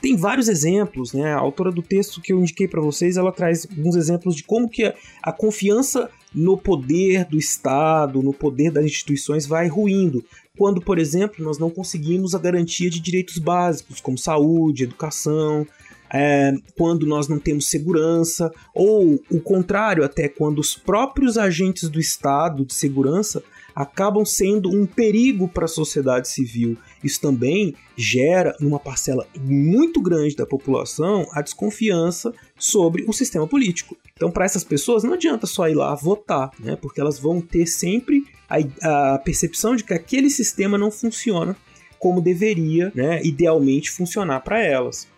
Tem 0.00 0.16
vários 0.16 0.48
exemplos, 0.48 1.14
né? 1.14 1.32
A 1.32 1.38
autora 1.38 1.72
do 1.72 1.80
texto 1.80 2.20
que 2.20 2.30
eu 2.30 2.38
indiquei 2.38 2.68
para 2.68 2.82
vocês, 2.82 3.16
ela 3.16 3.32
traz 3.32 3.66
alguns 3.70 3.96
exemplos 3.96 4.36
de 4.36 4.42
como 4.42 4.68
que 4.68 4.84
a, 4.84 4.94
a 5.22 5.32
confiança 5.32 6.10
no 6.34 6.58
poder 6.58 7.24
do 7.24 7.38
Estado, 7.38 8.22
no 8.22 8.34
poder 8.34 8.70
das 8.70 8.84
instituições, 8.84 9.46
vai 9.46 9.66
ruindo. 9.66 10.22
Quando, 10.56 10.80
por 10.80 10.98
exemplo, 10.98 11.44
nós 11.44 11.58
não 11.58 11.68
conseguimos 11.68 12.34
a 12.34 12.38
garantia 12.38 12.88
de 12.88 13.00
direitos 13.00 13.38
básicos, 13.38 14.00
como 14.00 14.16
saúde, 14.16 14.84
educação, 14.84 15.66
é, 16.12 16.52
quando 16.78 17.06
nós 17.06 17.26
não 17.26 17.40
temos 17.40 17.68
segurança, 17.68 18.52
ou 18.72 19.20
o 19.28 19.40
contrário, 19.40 20.04
até 20.04 20.28
quando 20.28 20.60
os 20.60 20.76
próprios 20.76 21.36
agentes 21.36 21.88
do 21.88 21.98
Estado 21.98 22.64
de 22.64 22.72
segurança 22.72 23.42
acabam 23.74 24.24
sendo 24.24 24.70
um 24.70 24.86
perigo 24.86 25.48
para 25.48 25.64
a 25.64 25.68
sociedade 25.68 26.28
civil. 26.28 26.76
Isso 27.04 27.20
também 27.20 27.74
gera, 27.96 28.56
numa 28.58 28.80
parcela 28.80 29.26
muito 29.38 30.00
grande 30.00 30.34
da 30.34 30.46
população, 30.46 31.28
a 31.32 31.42
desconfiança 31.42 32.32
sobre 32.58 33.04
o 33.06 33.12
sistema 33.12 33.46
político. 33.46 33.96
Então, 34.14 34.30
para 34.30 34.46
essas 34.46 34.64
pessoas, 34.64 35.04
não 35.04 35.12
adianta 35.12 35.46
só 35.46 35.68
ir 35.68 35.74
lá 35.74 35.94
votar, 35.94 36.50
né? 36.58 36.76
porque 36.76 37.00
elas 37.00 37.18
vão 37.18 37.40
ter 37.40 37.66
sempre 37.66 38.24
a, 38.48 39.14
a 39.14 39.18
percepção 39.18 39.76
de 39.76 39.84
que 39.84 39.92
aquele 39.92 40.30
sistema 40.30 40.78
não 40.78 40.90
funciona 40.90 41.56
como 41.98 42.20
deveria, 42.20 42.92
né, 42.94 43.22
idealmente 43.24 43.90
funcionar 43.90 44.40
para 44.40 44.62
elas. 44.62 45.08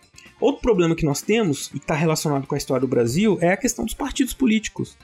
Outro 0.41 0.63
problema 0.63 0.95
que 0.95 1.05
nós 1.05 1.21
temos, 1.21 1.69
e 1.75 1.79
está 1.79 1.95
relacionado 1.95 2.47
com 2.47 2.55
a 2.55 2.59
história 2.59 2.83
do 2.83 2.87
Brasil, 2.87 3.39
é 3.41 3.49
a 3.49 3.57
questão 3.57 3.85
dos 3.85 3.95
partidos 3.95 4.33
políticos 4.33 4.97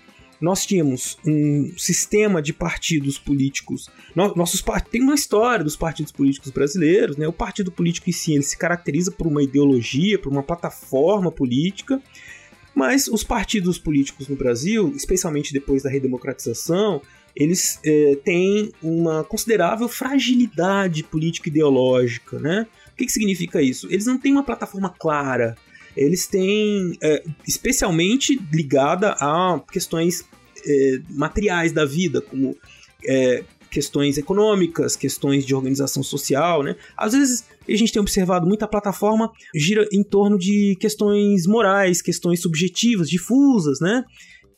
nós 0.42 0.66
tínhamos 0.66 1.16
um 1.24 1.72
sistema 1.78 2.42
de 2.42 2.52
partidos 2.52 3.16
políticos. 3.16 3.88
Nossos 4.14 4.62
tem 4.90 5.00
uma 5.00 5.14
história 5.14 5.64
dos 5.64 5.76
partidos 5.76 6.10
políticos 6.10 6.50
brasileiros, 6.50 7.16
né? 7.16 7.28
O 7.28 7.32
partido 7.32 7.70
político 7.70 8.10
em 8.10 8.12
si 8.12 8.34
ele 8.34 8.42
se 8.42 8.58
caracteriza 8.58 9.12
por 9.12 9.28
uma 9.28 9.42
ideologia, 9.42 10.18
por 10.18 10.32
uma 10.32 10.42
plataforma 10.42 11.30
política. 11.30 12.02
Mas 12.74 13.06
os 13.06 13.22
partidos 13.22 13.78
políticos 13.78 14.26
no 14.26 14.34
Brasil, 14.34 14.92
especialmente 14.96 15.52
depois 15.52 15.84
da 15.84 15.90
redemocratização, 15.90 17.00
eles 17.36 17.78
é, 17.84 18.16
têm 18.24 18.72
uma 18.82 19.22
considerável 19.22 19.88
fragilidade 19.88 21.04
política 21.04 21.48
ideológica, 21.48 22.38
né? 22.40 22.66
O 22.92 22.96
que, 22.96 23.06
que 23.06 23.12
significa 23.12 23.62
isso? 23.62 23.86
Eles 23.90 24.06
não 24.06 24.18
têm 24.18 24.32
uma 24.32 24.42
plataforma 24.42 24.90
clara, 24.90 25.56
eles 25.96 26.26
têm, 26.26 26.96
é, 27.02 27.22
especialmente 27.46 28.40
ligada 28.52 29.14
a 29.20 29.60
questões 29.70 30.24
é, 30.66 31.00
materiais 31.10 31.72
da 31.72 31.84
vida, 31.84 32.20
como 32.20 32.56
é, 33.06 33.44
questões 33.70 34.18
econômicas, 34.18 34.94
questões 34.94 35.46
de 35.46 35.54
organização 35.54 36.02
social, 36.02 36.62
né? 36.62 36.76
Às 36.96 37.14
vezes 37.14 37.44
a 37.66 37.76
gente 37.76 37.92
tem 37.92 38.00
observado 38.00 38.46
muita 38.46 38.68
plataforma 38.68 39.32
gira 39.54 39.86
em 39.90 40.04
torno 40.04 40.38
de 40.38 40.76
questões 40.78 41.46
morais, 41.46 42.02
questões 42.02 42.40
subjetivas, 42.42 43.08
difusas, 43.08 43.80
né? 43.80 44.04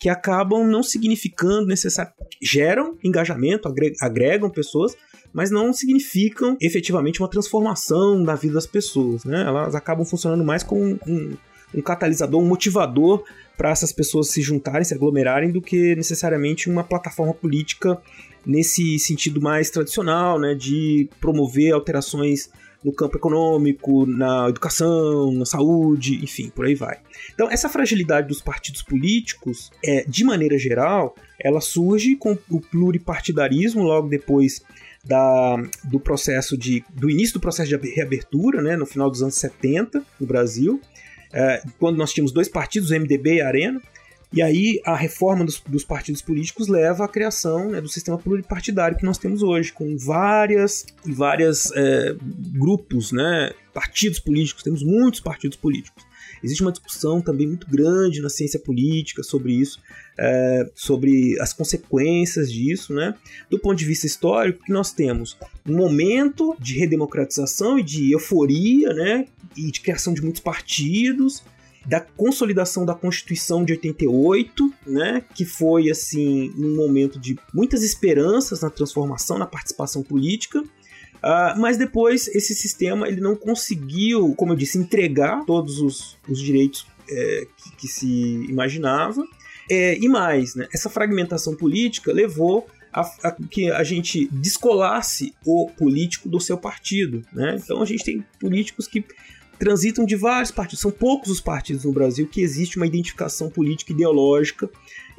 Que 0.01 0.09
acabam 0.09 0.67
não 0.67 0.83
significando 0.83 1.67
necessariamente. 1.67 2.37
geram 2.43 2.99
engajamento, 3.05 3.73
agregam 4.01 4.51
pessoas, 4.51 4.97
mas 5.35 5.51
não 5.51 5.73
significam 5.73 6.57
efetivamente 6.61 7.21
uma 7.21 7.29
transformação 7.29 8.23
da 8.23 8.37
vida 8.37 8.55
das 8.55 8.67
pessoas, 8.67 9.25
né? 9.25 9.43
Elas 9.45 9.75
acabam 9.75 10.07
funcionando 10.07 10.45
mais 10.45 10.63
como 10.63 10.97
um, 11.07 11.37
um 11.75 11.83
catalisador, 11.83 12.41
um 12.41 12.47
motivador 12.47 13.25
para 13.57 13.71
essas 13.71 13.93
pessoas 13.93 14.31
se 14.31 14.41
juntarem, 14.41 14.85
se 14.85 14.95
aglomerarem, 14.95 15.51
do 15.51 15.61
que 15.61 15.97
necessariamente 15.97 16.71
uma 16.71 16.85
plataforma 16.85 17.35
política 17.35 18.01
nesse 18.47 18.99
sentido 18.99 19.41
mais 19.41 19.71
tradicional, 19.71 20.39
né, 20.39 20.55
de 20.55 21.09
promover 21.21 21.73
alterações 21.73 22.51
no 22.85 22.93
campo 22.93 23.17
econômico, 23.17 24.05
na 24.05 24.49
educação, 24.51 25.33
na 25.33 25.47
saúde, 25.47 26.23
enfim, 26.23 26.51
por 26.55 26.67
aí 26.67 26.75
vai. 26.75 26.99
Então, 27.33 27.51
essa 27.51 27.69
fragilidade 27.69 28.29
dos 28.29 28.43
partidos 28.43 28.83
políticos, 28.83 29.73
é, 29.83 30.05
de 30.07 30.23
maneira 30.23 30.59
geral, 30.59 31.17
ela 31.41 31.63
surge 31.63 32.15
com 32.15 32.37
o 32.51 32.61
pluripartidarismo 32.61 33.83
logo 33.83 34.09
depois 34.09 34.61
da, 35.05 35.57
do 35.85 36.01
processo 36.01 36.57
de 36.57 36.85
do 36.95 37.11
início 37.11 37.35
do 37.35 37.41
processo 37.41 37.69
de 37.69 37.91
reabertura, 37.91 38.63
né, 38.63 38.77
no 38.77 38.87
final 38.87 39.11
dos 39.11 39.23
anos 39.23 39.35
70 39.35 40.03
no 40.19 40.27
Brasil, 40.27 40.81
é, 41.33 41.63
quando 41.79 41.97
nós 41.97 42.13
tínhamos 42.13 42.33
dois 42.33 42.49
partidos, 42.49 42.91
o 42.91 42.95
MDB 42.95 43.37
e 43.37 43.41
a 43.41 43.49
Arena, 43.49 43.81
e 44.33 44.43
aí 44.43 44.81
a 44.85 44.97
reforma 44.97 45.45
dos, 45.45 45.61
dos 45.61 45.85
partidos 45.85 46.21
políticos 46.21 46.67
leva 46.67 47.05
à 47.05 47.09
criação 47.09 47.71
né, 47.71 47.81
do 47.81 47.89
sistema 47.89 48.19
pluripartidário 48.19 48.97
que 48.97 49.05
nós 49.05 49.19
temos 49.19 49.43
hoje, 49.43 49.73
com 49.73 49.97
várias 49.97 50.85
e 51.07 51.13
várias 51.13 51.71
é, 51.77 52.17
grupos, 52.57 53.13
né, 53.13 53.53
partidos 53.73 54.19
políticos, 54.19 54.63
temos 54.63 54.83
muitos 54.83 55.21
partidos 55.21 55.57
políticos. 55.57 56.05
Existe 56.45 56.63
uma 56.63 56.71
discussão 56.71 57.23
também 57.23 57.47
muito 57.47 57.67
grande 57.67 58.21
na 58.21 58.29
ciência 58.29 58.61
política 58.61 59.23
sobre 59.23 59.55
isso, 59.55 59.81
é, 60.19 60.71
sobre 60.75 61.41
as 61.41 61.55
consequências 61.55 62.53
disso, 62.53 62.93
né? 62.93 63.15
Do 63.51 63.59
ponto 63.59 63.77
de 63.77 63.85
vista 63.87 64.07
histórico, 64.07 64.63
que 64.63 64.73
nós 64.73 64.93
temos 64.93 65.39
um 65.67 65.75
momento 65.75 66.55
de 66.61 66.79
redemocratização 66.79 67.79
e 67.79 67.83
de 67.83 68.13
euforia, 68.13 68.93
né? 68.93 69.27
E 69.57 69.71
de 69.71 69.81
criação 69.81 70.13
de 70.13 70.21
muitos 70.21 70.43
partidos, 70.43 71.43
da 71.87 72.01
consolidação 72.01 72.85
da 72.85 72.95
Constituição 72.95 73.65
de 73.65 73.73
88, 73.73 74.73
né, 74.87 75.23
que 75.35 75.45
foi 75.45 75.91
assim 75.91 76.51
um 76.57 76.75
momento 76.77 77.19
de 77.19 77.39
muitas 77.53 77.83
esperanças 77.83 78.63
na 78.63 78.71
transformação, 78.71 79.39
na 79.39 79.47
participação 79.47 80.03
política, 80.03 80.65
Uh, 81.25 81.59
mas 81.59 81.79
depois 81.79 82.29
esse 82.29 82.55
sistema 82.55 83.09
ele 83.09 83.19
não 83.19 83.35
conseguiu, 83.35 84.35
como 84.35 84.53
eu 84.53 84.57
disse, 84.57 84.77
entregar 84.77 85.43
todos 85.47 85.79
os, 85.79 86.19
os 86.29 86.39
direitos 86.39 86.87
é, 87.09 87.47
que, 87.57 87.77
que, 87.77 87.89
se 87.89 88.45
imaginava. 88.47 89.25
É, 89.71 89.97
e 89.97 90.07
mais, 90.07 90.55
né, 90.55 90.69
essa 90.71 90.91
fragmentação 90.91 91.57
política 91.57 92.13
levou 92.13 92.67
a, 92.93 93.01
a, 93.23 93.33
que 93.33 93.71
a 93.71 93.83
gente 93.83 94.29
descolasse 94.31 95.35
o 95.47 95.71
político 95.71 96.29
do 96.29 96.39
seu 96.39 96.59
partido. 96.59 97.25
Né? 97.33 97.59
Então 97.59 97.81
a 97.81 97.87
gente 97.87 98.05
tem 98.05 98.23
políticos 98.39 98.87
que 98.87 99.03
transitam 99.59 100.05
de 100.05 100.17
vários 100.17 100.51
partidos. 100.51 100.81
São 100.81 100.91
poucos 100.91 101.31
os 101.31 101.41
partidos 101.41 101.85
no 101.85 101.93
Brasil 101.93 102.27
que 102.27 102.43
existe 102.43 102.77
uma 102.77 102.87
identificação 102.87 103.49
política 103.49 103.93
ideológica 103.93 104.69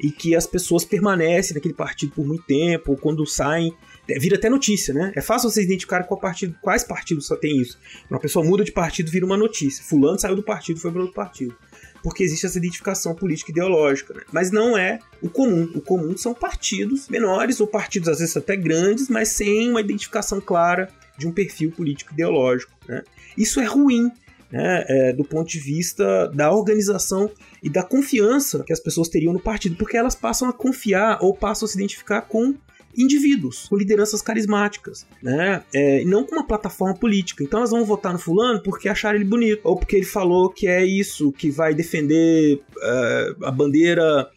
e 0.00 0.10
que 0.10 0.36
as 0.36 0.46
pessoas 0.46 0.84
permanecem 0.84 1.54
naquele 1.54 1.74
partido 1.74 2.12
por 2.12 2.24
muito 2.24 2.44
tempo, 2.44 2.92
ou 2.92 2.96
quando 2.96 3.26
saem 3.26 3.74
vira 4.06 4.36
até 4.36 4.48
notícia, 4.48 4.94
né? 4.94 5.12
É 5.14 5.20
fácil 5.20 5.50
vocês 5.50 5.66
identificarem 5.66 6.06
qual 6.06 6.18
partido, 6.20 6.56
quais 6.60 6.84
partidos 6.84 7.26
só 7.26 7.36
tem 7.36 7.60
isso. 7.60 7.78
Uma 8.10 8.20
pessoa 8.20 8.44
muda 8.44 8.62
de 8.62 8.72
partido, 8.72 9.10
vira 9.10 9.26
uma 9.26 9.36
notícia. 9.36 9.84
Fulano 9.84 10.18
saiu 10.18 10.36
do 10.36 10.42
partido, 10.42 10.80
foi 10.80 10.90
para 10.90 11.00
outro 11.00 11.14
partido. 11.14 11.56
Porque 12.02 12.22
existe 12.22 12.46
essa 12.46 12.58
identificação 12.58 13.14
política 13.14 13.50
ideológica, 13.50 14.14
né? 14.14 14.22
Mas 14.32 14.50
não 14.50 14.76
é 14.78 15.00
o 15.20 15.28
comum. 15.28 15.70
O 15.74 15.80
comum 15.80 16.16
são 16.16 16.32
partidos 16.32 17.08
menores 17.08 17.60
ou 17.60 17.66
partidos 17.66 18.08
às 18.08 18.20
vezes 18.20 18.36
até 18.36 18.54
grandes, 18.54 19.08
mas 19.08 19.28
sem 19.30 19.70
uma 19.70 19.80
identificação 19.80 20.40
clara 20.40 20.88
de 21.18 21.26
um 21.26 21.32
perfil 21.32 21.72
político 21.72 22.12
ideológico, 22.12 22.72
né? 22.86 23.02
Isso 23.36 23.60
é 23.60 23.64
ruim, 23.64 24.10
né, 24.50 24.84
é, 24.88 25.12
do 25.12 25.24
ponto 25.24 25.48
de 25.48 25.58
vista 25.58 26.28
da 26.28 26.52
organização 26.52 27.30
e 27.62 27.68
da 27.68 27.82
confiança 27.82 28.62
que 28.64 28.72
as 28.72 28.80
pessoas 28.80 29.08
teriam 29.08 29.32
no 29.32 29.40
partido, 29.40 29.76
porque 29.76 29.96
elas 29.96 30.14
passam 30.14 30.48
a 30.48 30.52
confiar 30.52 31.18
ou 31.20 31.34
passam 31.34 31.66
a 31.66 31.68
se 31.68 31.76
identificar 31.76 32.22
com 32.22 32.54
indivíduos, 32.96 33.66
com 33.68 33.76
lideranças 33.76 34.22
carismáticas, 34.22 35.06
né? 35.22 35.62
É, 35.74 36.04
não 36.04 36.24
com 36.24 36.34
uma 36.34 36.46
plataforma 36.46 36.94
política. 36.94 37.44
Então 37.44 37.60
elas 37.60 37.70
vão 37.70 37.84
votar 37.84 38.12
no 38.12 38.18
fulano 38.18 38.62
porque 38.62 38.88
acharam 38.88 39.16
ele 39.16 39.24
bonito, 39.24 39.60
ou 39.64 39.76
porque 39.76 39.96
ele 39.96 40.06
falou 40.06 40.48
que 40.48 40.66
é 40.66 40.84
isso, 40.84 41.32
que 41.32 41.50
vai 41.50 41.74
defender 41.74 42.60
uh, 42.76 43.44
a 43.44 43.50
bandeira, 43.50 44.28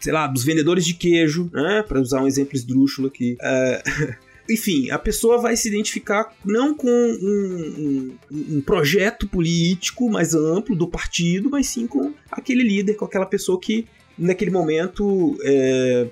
sei 0.00 0.12
lá, 0.12 0.26
dos 0.26 0.44
vendedores 0.44 0.84
de 0.84 0.94
queijo, 0.94 1.50
né? 1.52 1.82
Para 1.86 2.00
usar 2.00 2.22
um 2.22 2.26
exemplo 2.26 2.56
esdrúxulo 2.56 3.08
aqui. 3.08 3.36
Uh, 3.40 4.14
enfim, 4.50 4.90
a 4.90 4.98
pessoa 4.98 5.38
vai 5.38 5.56
se 5.56 5.68
identificar 5.68 6.32
não 6.44 6.74
com 6.74 6.88
um, 6.88 8.16
um, 8.30 8.56
um, 8.56 8.60
projeto 8.60 9.26
político 9.26 10.10
mais 10.10 10.34
amplo 10.34 10.76
do 10.76 10.88
partido, 10.88 11.48
mas 11.50 11.68
sim 11.68 11.86
com 11.86 12.12
aquele 12.30 12.62
líder, 12.62 12.94
com 12.94 13.04
aquela 13.04 13.26
pessoa 13.26 13.58
que 13.58 13.86
naquele 14.18 14.50
momento 14.50 15.36
é, 15.42 16.06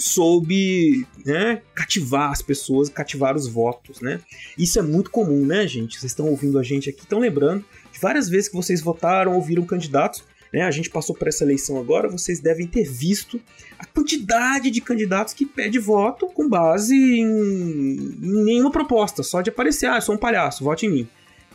soube 0.00 1.06
né, 1.24 1.62
cativar 1.74 2.30
as 2.30 2.42
pessoas, 2.42 2.88
cativar 2.88 3.36
os 3.36 3.46
votos, 3.46 4.00
né? 4.00 4.20
Isso 4.58 4.78
é 4.78 4.82
muito 4.82 5.10
comum, 5.10 5.44
né, 5.44 5.66
gente? 5.66 5.98
Vocês 5.98 6.12
estão 6.12 6.28
ouvindo 6.28 6.58
a 6.58 6.62
gente 6.62 6.90
aqui, 6.90 7.00
estão 7.00 7.18
lembrando 7.18 7.64
de 7.92 7.98
várias 8.00 8.28
vezes 8.28 8.48
que 8.48 8.56
vocês 8.56 8.80
votaram, 8.80 9.34
ouviram 9.34 9.64
candidatos, 9.64 10.24
né? 10.52 10.62
A 10.62 10.70
gente 10.70 10.90
passou 10.90 11.14
por 11.14 11.28
essa 11.28 11.44
eleição 11.44 11.78
agora, 11.78 12.08
vocês 12.08 12.40
devem 12.40 12.66
ter 12.66 12.84
visto 12.84 13.40
a 13.78 13.84
quantidade 13.84 14.70
de 14.70 14.80
candidatos 14.80 15.34
que 15.34 15.44
pede 15.44 15.78
voto 15.78 16.26
com 16.28 16.48
base 16.48 16.94
em, 16.94 17.22
em 17.22 18.44
nenhuma 18.44 18.70
proposta, 18.70 19.22
só 19.22 19.42
de 19.42 19.50
aparecer, 19.50 19.88
ah, 19.88 19.96
eu 19.96 20.02
sou 20.02 20.14
um 20.14 20.18
palhaço, 20.18 20.64
vote 20.64 20.86
em 20.86 20.90
mim. 20.90 21.08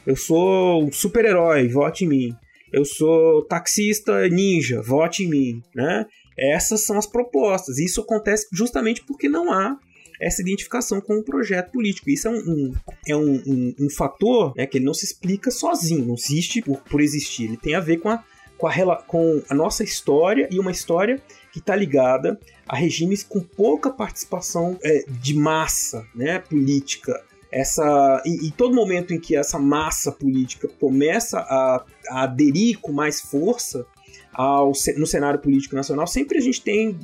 Eu 0.05 0.15
sou 0.15 0.83
um 0.83 0.91
super-herói, 0.91 1.67
vote 1.67 2.05
em 2.05 2.07
mim. 2.07 2.35
Eu 2.71 2.85
sou 2.85 3.43
taxista 3.45 4.27
ninja, 4.27 4.81
vote 4.81 5.23
em 5.23 5.29
mim, 5.29 5.63
né? 5.73 6.05
Essas 6.39 6.81
são 6.81 6.97
as 6.97 7.05
propostas. 7.05 7.77
E 7.77 7.85
isso 7.85 8.01
acontece 8.01 8.47
justamente 8.51 9.03
porque 9.03 9.27
não 9.27 9.51
há 9.51 9.77
essa 10.21 10.41
identificação 10.41 10.99
com 10.99 11.17
o 11.17 11.23
projeto 11.23 11.71
político. 11.71 12.09
Isso 12.09 12.27
é 12.27 12.31
um, 12.31 12.37
um 12.37 12.73
é 13.07 13.15
um, 13.15 13.43
um, 13.45 13.75
um, 13.81 13.89
fator 13.89 14.53
né, 14.55 14.65
que 14.65 14.77
ele 14.77 14.85
não 14.85 14.93
se 14.93 15.05
explica 15.05 15.49
sozinho, 15.49 16.05
não 16.05 16.15
existe 16.15 16.61
por, 16.61 16.79
por 16.81 17.01
existir. 17.01 17.45
Ele 17.45 17.57
tem 17.57 17.75
a 17.75 17.79
ver 17.79 17.97
com 17.97 18.09
a 18.09 18.23
com 18.59 18.67
a, 18.67 18.95
com 18.97 19.41
a 19.49 19.55
nossa 19.55 19.85
história 19.85 20.47
e 20.51 20.59
uma 20.59 20.69
história 20.69 21.21
que 21.51 21.59
está 21.59 21.75
ligada 21.75 22.37
a 22.67 22.75
regimes 22.75 23.23
com 23.23 23.39
pouca 23.39 23.89
participação 23.89 24.77
é, 24.83 25.05
de 25.07 25.33
massa 25.33 26.05
né, 26.13 26.39
política. 26.39 27.23
Essa, 27.51 28.21
em, 28.25 28.47
em, 28.47 28.51
todo 28.51 28.75
momento 28.75 29.11
em 29.13 29.19
que 29.19 29.35
essa 29.35 29.57
massa 29.57 30.11
política 30.11 30.67
começa 30.79 31.39
a, 31.39 31.83
a 32.09 32.23
aderir 32.23 32.77
com 32.79 32.91
mais 32.91 33.21
força 33.21 33.87
ao, 34.33 34.71
no 34.97 35.07
cenário 35.07 35.39
político 35.39 35.75
nacional, 35.75 36.07
sempre 36.07 36.37
a 36.37 36.41
gente 36.41 36.61
tem 36.61 36.97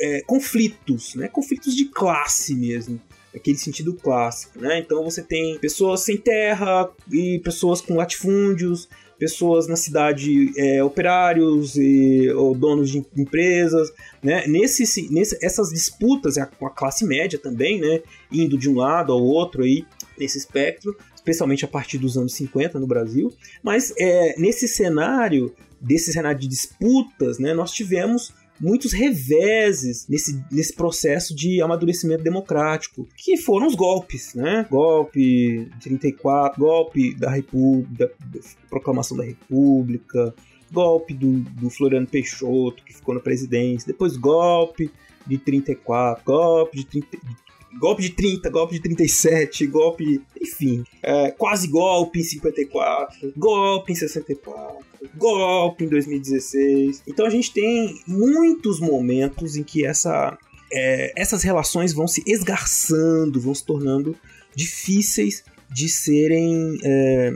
é, 0.00 0.22
conflitos, 0.22 1.14
né? 1.14 1.28
conflitos 1.28 1.74
de 1.74 1.86
classe 1.86 2.54
mesmo 2.54 3.00
aquele 3.34 3.58
sentido 3.58 3.94
clássico, 3.94 4.58
né? 4.58 4.78
Então 4.78 5.04
você 5.04 5.22
tem 5.22 5.58
pessoas 5.58 6.00
sem 6.00 6.16
terra 6.16 6.90
e 7.12 7.38
pessoas 7.40 7.80
com 7.80 7.94
latifúndios, 7.94 8.88
pessoas 9.18 9.66
na 9.66 9.76
cidade, 9.76 10.52
é, 10.56 10.82
operários 10.82 11.76
e, 11.76 12.30
ou 12.30 12.54
donos 12.54 12.90
de 12.90 13.04
empresas, 13.16 13.92
né? 14.22 14.46
Nesse, 14.46 15.10
nesse, 15.10 15.38
essas 15.44 15.70
disputas 15.70 16.36
com 16.58 16.66
a 16.66 16.70
classe 16.70 17.04
média 17.04 17.38
também, 17.38 17.80
né? 17.80 18.00
Indo 18.30 18.56
de 18.56 18.70
um 18.70 18.76
lado 18.76 19.12
ao 19.12 19.22
outro 19.22 19.62
aí 19.62 19.84
nesse 20.16 20.38
espectro, 20.38 20.96
especialmente 21.14 21.64
a 21.64 21.68
partir 21.68 21.98
dos 21.98 22.16
anos 22.16 22.34
50 22.34 22.78
no 22.78 22.86
Brasil. 22.86 23.32
Mas 23.62 23.92
é, 23.98 24.34
nesse 24.38 24.68
cenário, 24.68 25.54
desse 25.80 26.12
cenário 26.12 26.38
de 26.38 26.48
disputas, 26.48 27.38
né? 27.38 27.54
Nós 27.54 27.72
tivemos 27.72 28.32
muitos 28.60 28.92
reveses 28.92 30.06
nesse, 30.08 30.42
nesse 30.50 30.74
processo 30.74 31.34
de 31.34 31.62
amadurecimento 31.62 32.22
democrático, 32.22 33.08
que 33.16 33.36
foram 33.36 33.66
os 33.66 33.74
golpes, 33.74 34.34
né? 34.34 34.66
Golpe 34.70 35.70
34, 35.80 36.60
golpe 36.60 37.14
da 37.14 37.30
República, 37.30 38.10
da 38.18 38.40
proclamação 38.68 39.16
da 39.16 39.24
República, 39.24 40.34
golpe 40.72 41.14
do, 41.14 41.40
do 41.40 41.70
Floriano 41.70 42.06
Peixoto, 42.06 42.82
que 42.84 42.94
ficou 42.94 43.14
na 43.14 43.20
presidência, 43.20 43.86
depois 43.86 44.16
golpe 44.16 44.90
de 45.26 45.38
34, 45.38 46.24
golpe 46.24 46.78
de 46.78 46.84
30, 46.84 47.18
golpe 47.78 48.02
de 48.02 48.10
30, 48.10 48.48
golpe 48.50 48.74
de 48.74 48.80
37, 48.80 49.66
golpe, 49.66 50.22
enfim, 50.40 50.84
é, 51.02 51.30
quase 51.30 51.68
golpe 51.68 52.20
em 52.20 52.24
54, 52.24 53.32
golpe 53.36 53.92
em 53.92 53.94
64, 53.94 54.76
golpe 55.16 55.84
em 55.84 55.88
2016. 55.88 57.02
Então 57.06 57.26
a 57.26 57.30
gente 57.30 57.52
tem 57.52 58.00
muitos 58.06 58.80
momentos 58.80 59.56
em 59.56 59.62
que 59.62 59.84
essa, 59.84 60.38
é, 60.72 61.12
essas 61.16 61.42
relações 61.42 61.92
vão 61.92 62.06
se 62.06 62.22
esgarçando, 62.26 63.40
vão 63.40 63.54
se 63.54 63.64
tornando 63.64 64.16
difíceis 64.54 65.44
de 65.70 65.88
serem. 65.88 66.78
É, 66.82 67.34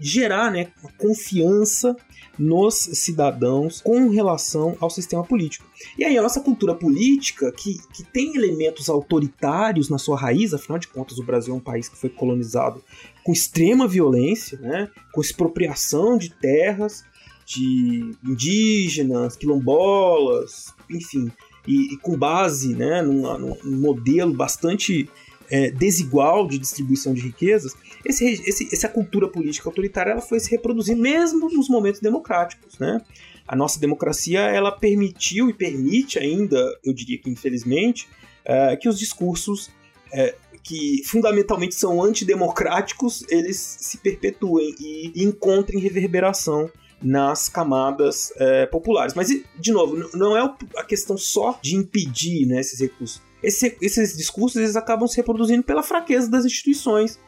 gerar 0.00 0.50
né, 0.50 0.66
confiança 0.98 1.96
nos 2.38 2.74
cidadãos 2.74 3.80
com 3.82 4.08
relação 4.08 4.76
ao 4.80 4.90
sistema 4.90 5.22
político. 5.22 5.64
E 5.98 6.04
aí 6.04 6.16
a 6.16 6.22
nossa 6.22 6.40
cultura 6.40 6.74
política, 6.74 7.52
que, 7.52 7.78
que 7.92 8.02
tem 8.02 8.34
elementos 8.34 8.88
autoritários 8.88 9.88
na 9.88 9.98
sua 9.98 10.18
raiz, 10.18 10.54
afinal 10.54 10.78
de 10.78 10.88
contas 10.88 11.18
o 11.18 11.24
Brasil 11.24 11.54
é 11.54 11.56
um 11.56 11.60
país 11.60 11.88
que 11.88 11.96
foi 11.96 12.10
colonizado 12.10 12.82
com 13.22 13.32
extrema 13.32 13.86
violência, 13.86 14.58
né, 14.58 14.90
com 15.12 15.20
expropriação 15.20 16.18
de 16.18 16.30
terras, 16.30 17.04
de 17.44 18.12
indígenas, 18.24 19.36
quilombolas, 19.36 20.72
enfim, 20.90 21.30
e, 21.66 21.94
e 21.94 21.96
com 21.98 22.16
base 22.16 22.74
né, 22.74 23.02
num, 23.02 23.56
num 23.62 23.80
modelo 23.80 24.32
bastante 24.32 25.08
é, 25.52 25.70
desigual 25.70 26.48
de 26.48 26.58
distribuição 26.58 27.12
de 27.12 27.20
riquezas, 27.20 27.76
esse, 28.06 28.24
esse, 28.24 28.68
essa 28.72 28.88
cultura 28.88 29.28
política 29.28 29.68
autoritária 29.68 30.12
ela 30.12 30.22
foi 30.22 30.40
se 30.40 30.50
reproduzir 30.50 30.96
mesmo 30.96 31.50
nos 31.50 31.68
momentos 31.68 32.00
democráticos. 32.00 32.78
Né? 32.78 33.02
A 33.46 33.54
nossa 33.54 33.78
democracia 33.78 34.40
ela 34.40 34.72
permitiu 34.72 35.50
e 35.50 35.52
permite 35.52 36.18
ainda, 36.18 36.58
eu 36.82 36.94
diria 36.94 37.18
que 37.18 37.28
infelizmente, 37.28 38.08
é, 38.46 38.74
que 38.76 38.88
os 38.88 38.98
discursos 38.98 39.70
é, 40.10 40.34
que 40.62 41.02
fundamentalmente 41.04 41.74
são 41.74 42.02
antidemocráticos, 42.02 43.22
eles 43.28 43.58
se 43.58 43.98
perpetuem 43.98 44.74
e, 44.80 45.12
e 45.14 45.22
encontrem 45.22 45.78
reverberação 45.78 46.70
nas 47.02 47.50
camadas 47.50 48.32
é, 48.36 48.64
populares. 48.64 49.12
Mas, 49.12 49.28
de 49.28 49.72
novo, 49.72 50.08
não 50.16 50.34
é 50.34 50.54
a 50.78 50.84
questão 50.84 51.18
só 51.18 51.58
de 51.60 51.76
impedir 51.76 52.46
né, 52.46 52.60
esses 52.60 52.80
recursos 52.80 53.20
esse, 53.42 53.76
esses 53.80 54.16
discursos 54.16 54.56
eles 54.56 54.76
acabam 54.76 55.06
se 55.08 55.16
reproduzindo 55.16 55.62
pela 55.62 55.82
fraqueza 55.82 56.30
das 56.30 56.44
instituições 56.44 57.18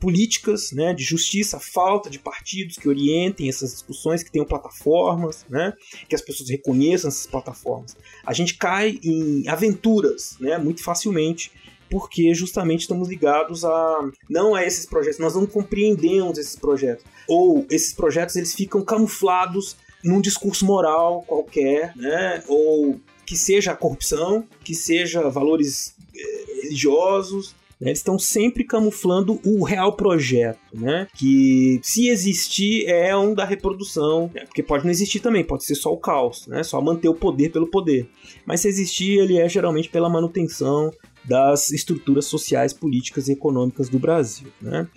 políticas, 0.00 0.72
né, 0.72 0.94
de 0.94 1.02
justiça, 1.02 1.58
falta 1.60 2.08
de 2.08 2.18
partidos 2.18 2.76
que 2.76 2.88
orientem 2.88 3.48
essas 3.48 3.72
discussões, 3.72 4.22
que 4.22 4.30
tenham 4.30 4.46
plataformas, 4.46 5.44
né, 5.48 5.72
que 6.08 6.14
as 6.14 6.22
pessoas 6.22 6.48
reconheçam 6.48 7.08
essas 7.08 7.26
plataformas. 7.26 7.96
A 8.24 8.32
gente 8.32 8.54
cai 8.54 8.98
em 9.02 9.46
aventuras, 9.48 10.36
né, 10.40 10.56
muito 10.58 10.82
facilmente, 10.82 11.52
porque 11.90 12.34
justamente 12.34 12.80
estamos 12.80 13.08
ligados 13.08 13.64
a 13.64 14.10
não 14.28 14.54
a 14.54 14.64
esses 14.64 14.86
projetos, 14.86 15.18
nós 15.18 15.34
não 15.34 15.46
compreendemos 15.46 16.36
esses 16.38 16.56
projetos, 16.56 17.04
ou 17.28 17.66
esses 17.70 17.92
projetos 17.92 18.34
eles 18.36 18.54
ficam 18.54 18.82
camuflados 18.82 19.76
num 20.02 20.20
discurso 20.20 20.64
moral 20.64 21.22
qualquer, 21.26 21.94
né, 21.96 22.42
ou 22.48 23.00
que 23.26 23.36
seja 23.36 23.72
a 23.72 23.76
corrupção, 23.76 24.44
que 24.64 24.74
seja 24.74 25.28
valores 25.28 25.94
eh, 26.16 26.62
religiosos, 26.62 27.54
né? 27.80 27.88
eles 27.88 27.98
estão 27.98 28.18
sempre 28.18 28.64
camuflando 28.64 29.40
o 29.44 29.62
real 29.64 29.94
projeto, 29.94 30.58
né? 30.72 31.06
Que 31.14 31.78
se 31.82 32.08
existir 32.08 32.86
é 32.86 33.14
um 33.16 33.34
da 33.34 33.44
reprodução, 33.44 34.30
né? 34.34 34.44
porque 34.46 34.62
pode 34.62 34.84
não 34.84 34.90
existir 34.90 35.20
também, 35.20 35.44
pode 35.44 35.64
ser 35.64 35.74
só 35.74 35.92
o 35.92 35.98
caos, 35.98 36.46
né? 36.46 36.62
Só 36.62 36.80
manter 36.80 37.08
o 37.08 37.14
poder 37.14 37.50
pelo 37.50 37.66
poder. 37.66 38.08
Mas 38.46 38.60
se 38.60 38.68
existir, 38.68 39.18
ele 39.18 39.38
é 39.38 39.48
geralmente 39.48 39.88
pela 39.88 40.08
manutenção 40.08 40.90
das 41.24 41.70
estruturas 41.70 42.24
sociais, 42.24 42.72
políticas 42.72 43.28
e 43.28 43.32
econômicas 43.32 43.88
do 43.88 43.98
Brasil, 43.98 44.48
né? 44.60 44.88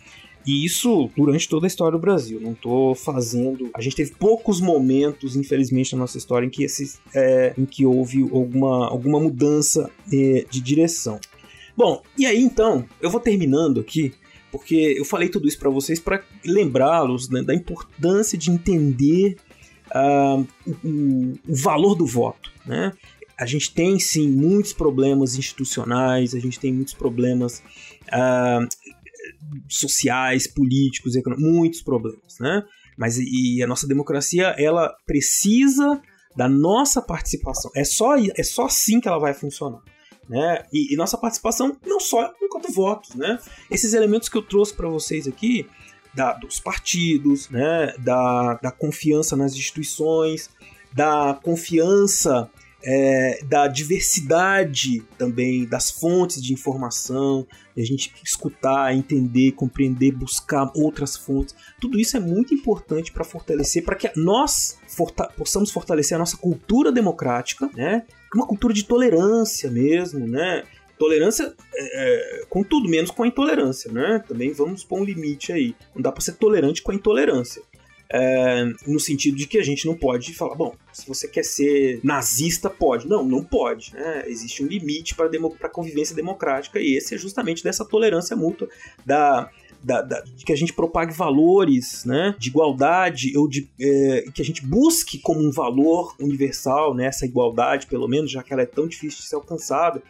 E 0.49 0.65
isso 0.65 1.12
durante 1.15 1.47
toda 1.47 1.67
a 1.67 1.69
história 1.69 1.95
do 1.95 2.01
Brasil. 2.01 2.39
Não 2.41 2.53
estou 2.53 2.95
fazendo. 2.95 3.69
A 3.71 3.81
gente 3.81 3.95
teve 3.95 4.13
poucos 4.17 4.59
momentos, 4.59 5.35
infelizmente, 5.35 5.93
na 5.93 5.99
nossa 5.99 6.17
história 6.17 6.43
em 6.43 6.49
que, 6.49 6.63
esses, 6.63 6.99
é, 7.13 7.53
em 7.55 7.65
que 7.65 7.85
houve 7.85 8.23
alguma, 8.23 8.89
alguma 8.89 9.19
mudança 9.19 9.91
é, 10.12 10.47
de 10.49 10.59
direção. 10.59 11.19
Bom, 11.77 12.01
e 12.17 12.25
aí 12.25 12.41
então, 12.41 12.83
eu 12.99 13.12
vou 13.12 13.19
terminando 13.19 13.79
aqui, 13.79 14.12
porque 14.51 14.95
eu 14.97 15.05
falei 15.05 15.29
tudo 15.29 15.47
isso 15.47 15.59
para 15.59 15.69
vocês 15.69 15.99
para 15.99 16.23
lembrá-los 16.43 17.29
né, 17.29 17.43
da 17.43 17.53
importância 17.53 18.35
de 18.35 18.49
entender 18.49 19.38
uh, 19.93 20.47
o, 20.83 21.33
o, 21.47 21.55
valor 21.55 21.93
do 21.93 22.07
voto. 22.07 22.51
Né? 22.65 22.91
A 23.38 23.45
gente 23.45 23.71
tem 23.71 23.99
sim 23.99 24.27
muitos 24.27 24.73
problemas 24.73 25.38
institucionais, 25.38 26.33
a 26.33 26.39
gente 26.39 26.59
tem 26.59 26.73
muitos 26.73 26.95
problemas 26.95 27.62
uh, 28.07 28.67
sociais, 29.67 30.47
políticos, 30.47 31.13
muitos 31.38 31.81
problemas, 31.81 32.39
né? 32.39 32.63
Mas 32.97 33.17
e 33.17 33.63
a 33.63 33.67
nossa 33.67 33.88
democracia, 33.88 34.53
ela 34.57 34.93
precisa 35.05 36.01
da 36.35 36.49
nossa 36.49 37.01
participação. 37.01 37.71
É 37.75 37.83
só, 37.83 38.15
é 38.17 38.43
só 38.43 38.65
assim 38.65 38.99
que 38.99 39.07
ela 39.07 39.19
vai 39.19 39.33
funcionar. 39.33 39.81
Né? 40.27 40.63
E, 40.71 40.93
e 40.93 40.95
nossa 40.95 41.17
participação 41.17 41.75
não 41.88 41.99
só 41.99 42.31
enquanto 42.39 42.71
votos, 42.71 43.15
né? 43.15 43.39
Esses 43.71 43.93
elementos 43.93 44.29
que 44.29 44.38
eu 44.38 44.43
trouxe 44.43 44.73
para 44.73 44.88
vocês 44.88 45.27
aqui, 45.27 45.65
da, 46.13 46.33
dos 46.33 46.59
partidos, 46.59 47.49
né? 47.49 47.95
da, 47.97 48.55
da 48.55 48.71
confiança 48.71 49.35
nas 49.35 49.53
instituições, 49.53 50.49
da 50.93 51.39
confiança 51.41 52.49
é, 52.83 53.39
da 53.43 53.67
diversidade 53.67 55.03
também 55.17 55.65
das 55.65 55.91
fontes 55.91 56.41
de 56.41 56.53
informação, 56.53 57.45
a 57.77 57.85
gente 57.85 58.13
escutar, 58.23 58.93
entender, 58.95 59.51
compreender, 59.53 60.11
buscar 60.11 60.71
outras 60.75 61.15
fontes. 61.15 61.55
Tudo 61.79 61.99
isso 61.99 62.17
é 62.17 62.19
muito 62.19 62.53
importante 62.53 63.11
para 63.11 63.23
fortalecer, 63.23 63.83
para 63.83 63.95
que 63.95 64.11
nós 64.15 64.77
forta 64.87 65.27
possamos 65.37 65.71
fortalecer 65.71 66.15
a 66.15 66.19
nossa 66.19 66.37
cultura 66.37 66.91
democrática, 66.91 67.69
né? 67.73 68.05
Uma 68.33 68.45
cultura 68.45 68.73
de 68.73 68.83
tolerância 68.83 69.69
mesmo, 69.69 70.27
né? 70.27 70.63
Tolerância 70.97 71.53
é, 71.73 72.41
é 72.41 72.45
com 72.49 72.63
tudo, 72.63 72.89
menos 72.89 73.11
com 73.11 73.23
a 73.23 73.27
intolerância, 73.27 73.91
né? 73.91 74.23
Também 74.27 74.51
vamos 74.51 74.83
pôr 74.83 74.99
um 74.99 75.05
limite 75.05 75.53
aí. 75.53 75.73
Não 75.95 76.01
dá 76.01 76.11
para 76.11 76.21
ser 76.21 76.33
tolerante 76.33 76.81
com 76.81 76.91
a 76.91 76.95
intolerância. 76.95 77.61
É, 78.12 78.65
no 78.88 79.00
sentido 79.00 79.38
de 79.38 79.45
que 79.45 79.60
a 79.60 79.63
gente 79.63 79.86
não 79.86 79.95
pode 79.95 80.34
falar, 80.34 80.56
bom, 80.56 80.76
se 80.91 81.08
você 81.08 81.28
quer 81.28 81.43
ser 81.43 82.00
nazista, 82.04 82.67
pode. 82.69 83.08
Não, 83.08 83.24
não 83.24 83.43
pode. 83.43 83.93
Né? 83.93 84.24
Existe 84.28 84.63
um 84.63 84.67
limite 84.67 85.13
para 85.13 85.28
a 85.28 85.69
convivência 85.69 86.15
democrática 86.15 86.80
e 86.80 86.95
esse 86.95 87.13
é 87.13 87.17
justamente 87.17 87.63
dessa 87.63 87.86
tolerância 87.86 88.36
mútua, 88.36 88.67
da, 89.06 89.52
da, 89.84 90.02
da, 90.02 90.24
que 90.43 90.52
a 90.52 90.56
gente 90.56 90.74
propague 90.74 91.13
valores 91.13 92.04
né, 92.04 92.36
de 92.38 92.50
igualdade 92.50 93.38
ou 93.38 93.48
de 93.48 93.69
é, 93.80 94.26
que 94.34 94.41
a 94.41 94.45
gente 94.45 94.65
busque 94.65 95.19
como 95.19 95.39
um 95.39 95.52
valor 95.52 96.15
universal 96.19 96.95
né, 96.95 97.06
essa 97.06 97.26
igualdade, 97.26 97.88
pelo 97.88 98.08
menos, 98.08 98.32
já 98.32 98.41
que 98.41 98.52
ela 98.52 98.63
é 98.63 98.65
tão 98.65 98.88
difícil 98.88 99.19
de 99.19 99.28
ser 99.28 99.36
alcançada. 99.36 100.02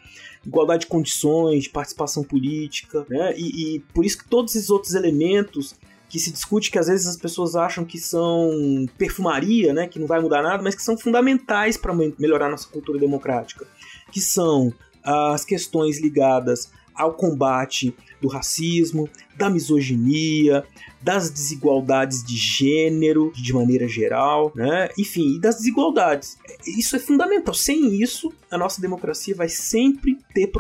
Igualdade 0.45 0.81
de 0.81 0.87
condições, 0.87 1.63
de 1.63 1.69
participação 1.69 2.23
política, 2.23 3.05
né, 3.09 3.33
e, 3.37 3.75
e 3.75 3.79
por 3.93 4.05
isso 4.05 4.19
que 4.19 4.29
todos 4.29 4.55
esses 4.55 4.69
outros 4.69 4.95
elementos 4.95 5.75
que 6.09 6.19
se 6.19 6.31
discute 6.31 6.71
que 6.71 6.79
às 6.79 6.87
vezes 6.87 7.07
as 7.07 7.15
pessoas 7.15 7.55
acham 7.55 7.85
que 7.85 7.99
são 7.99 8.85
perfumaria, 8.97 9.71
né, 9.73 9.87
que 9.87 9.99
não 9.99 10.07
vai 10.07 10.19
mudar 10.19 10.41
nada, 10.41 10.61
mas 10.63 10.75
que 10.75 10.81
são 10.81 10.97
fundamentais 10.97 11.77
para 11.77 11.93
melhorar 11.93 12.49
nossa 12.49 12.67
cultura 12.67 12.99
democrática, 12.99 13.65
que 14.11 14.19
são 14.19 14.73
as 15.03 15.45
questões 15.45 16.01
ligadas 16.01 16.71
ao 16.95 17.13
combate 17.13 17.95
do 18.19 18.27
racismo, 18.27 19.07
da 19.37 19.49
misoginia, 19.49 20.65
das 21.01 21.29
desigualdades 21.29 22.21
de 22.21 22.35
gênero 22.35 23.31
de 23.33 23.53
maneira 23.53 23.87
geral, 23.87 24.51
né? 24.53 24.89
Enfim, 24.97 25.39
das 25.39 25.55
desigualdades. 25.55 26.37
Isso 26.67 26.97
é 26.97 26.99
fundamental. 26.99 27.53
Sem 27.53 28.01
isso, 28.01 28.33
a 28.51 28.57
nossa 28.57 28.81
democracia 28.81 29.33
vai 29.33 29.47
sempre 29.47 30.17
ter 30.33 30.51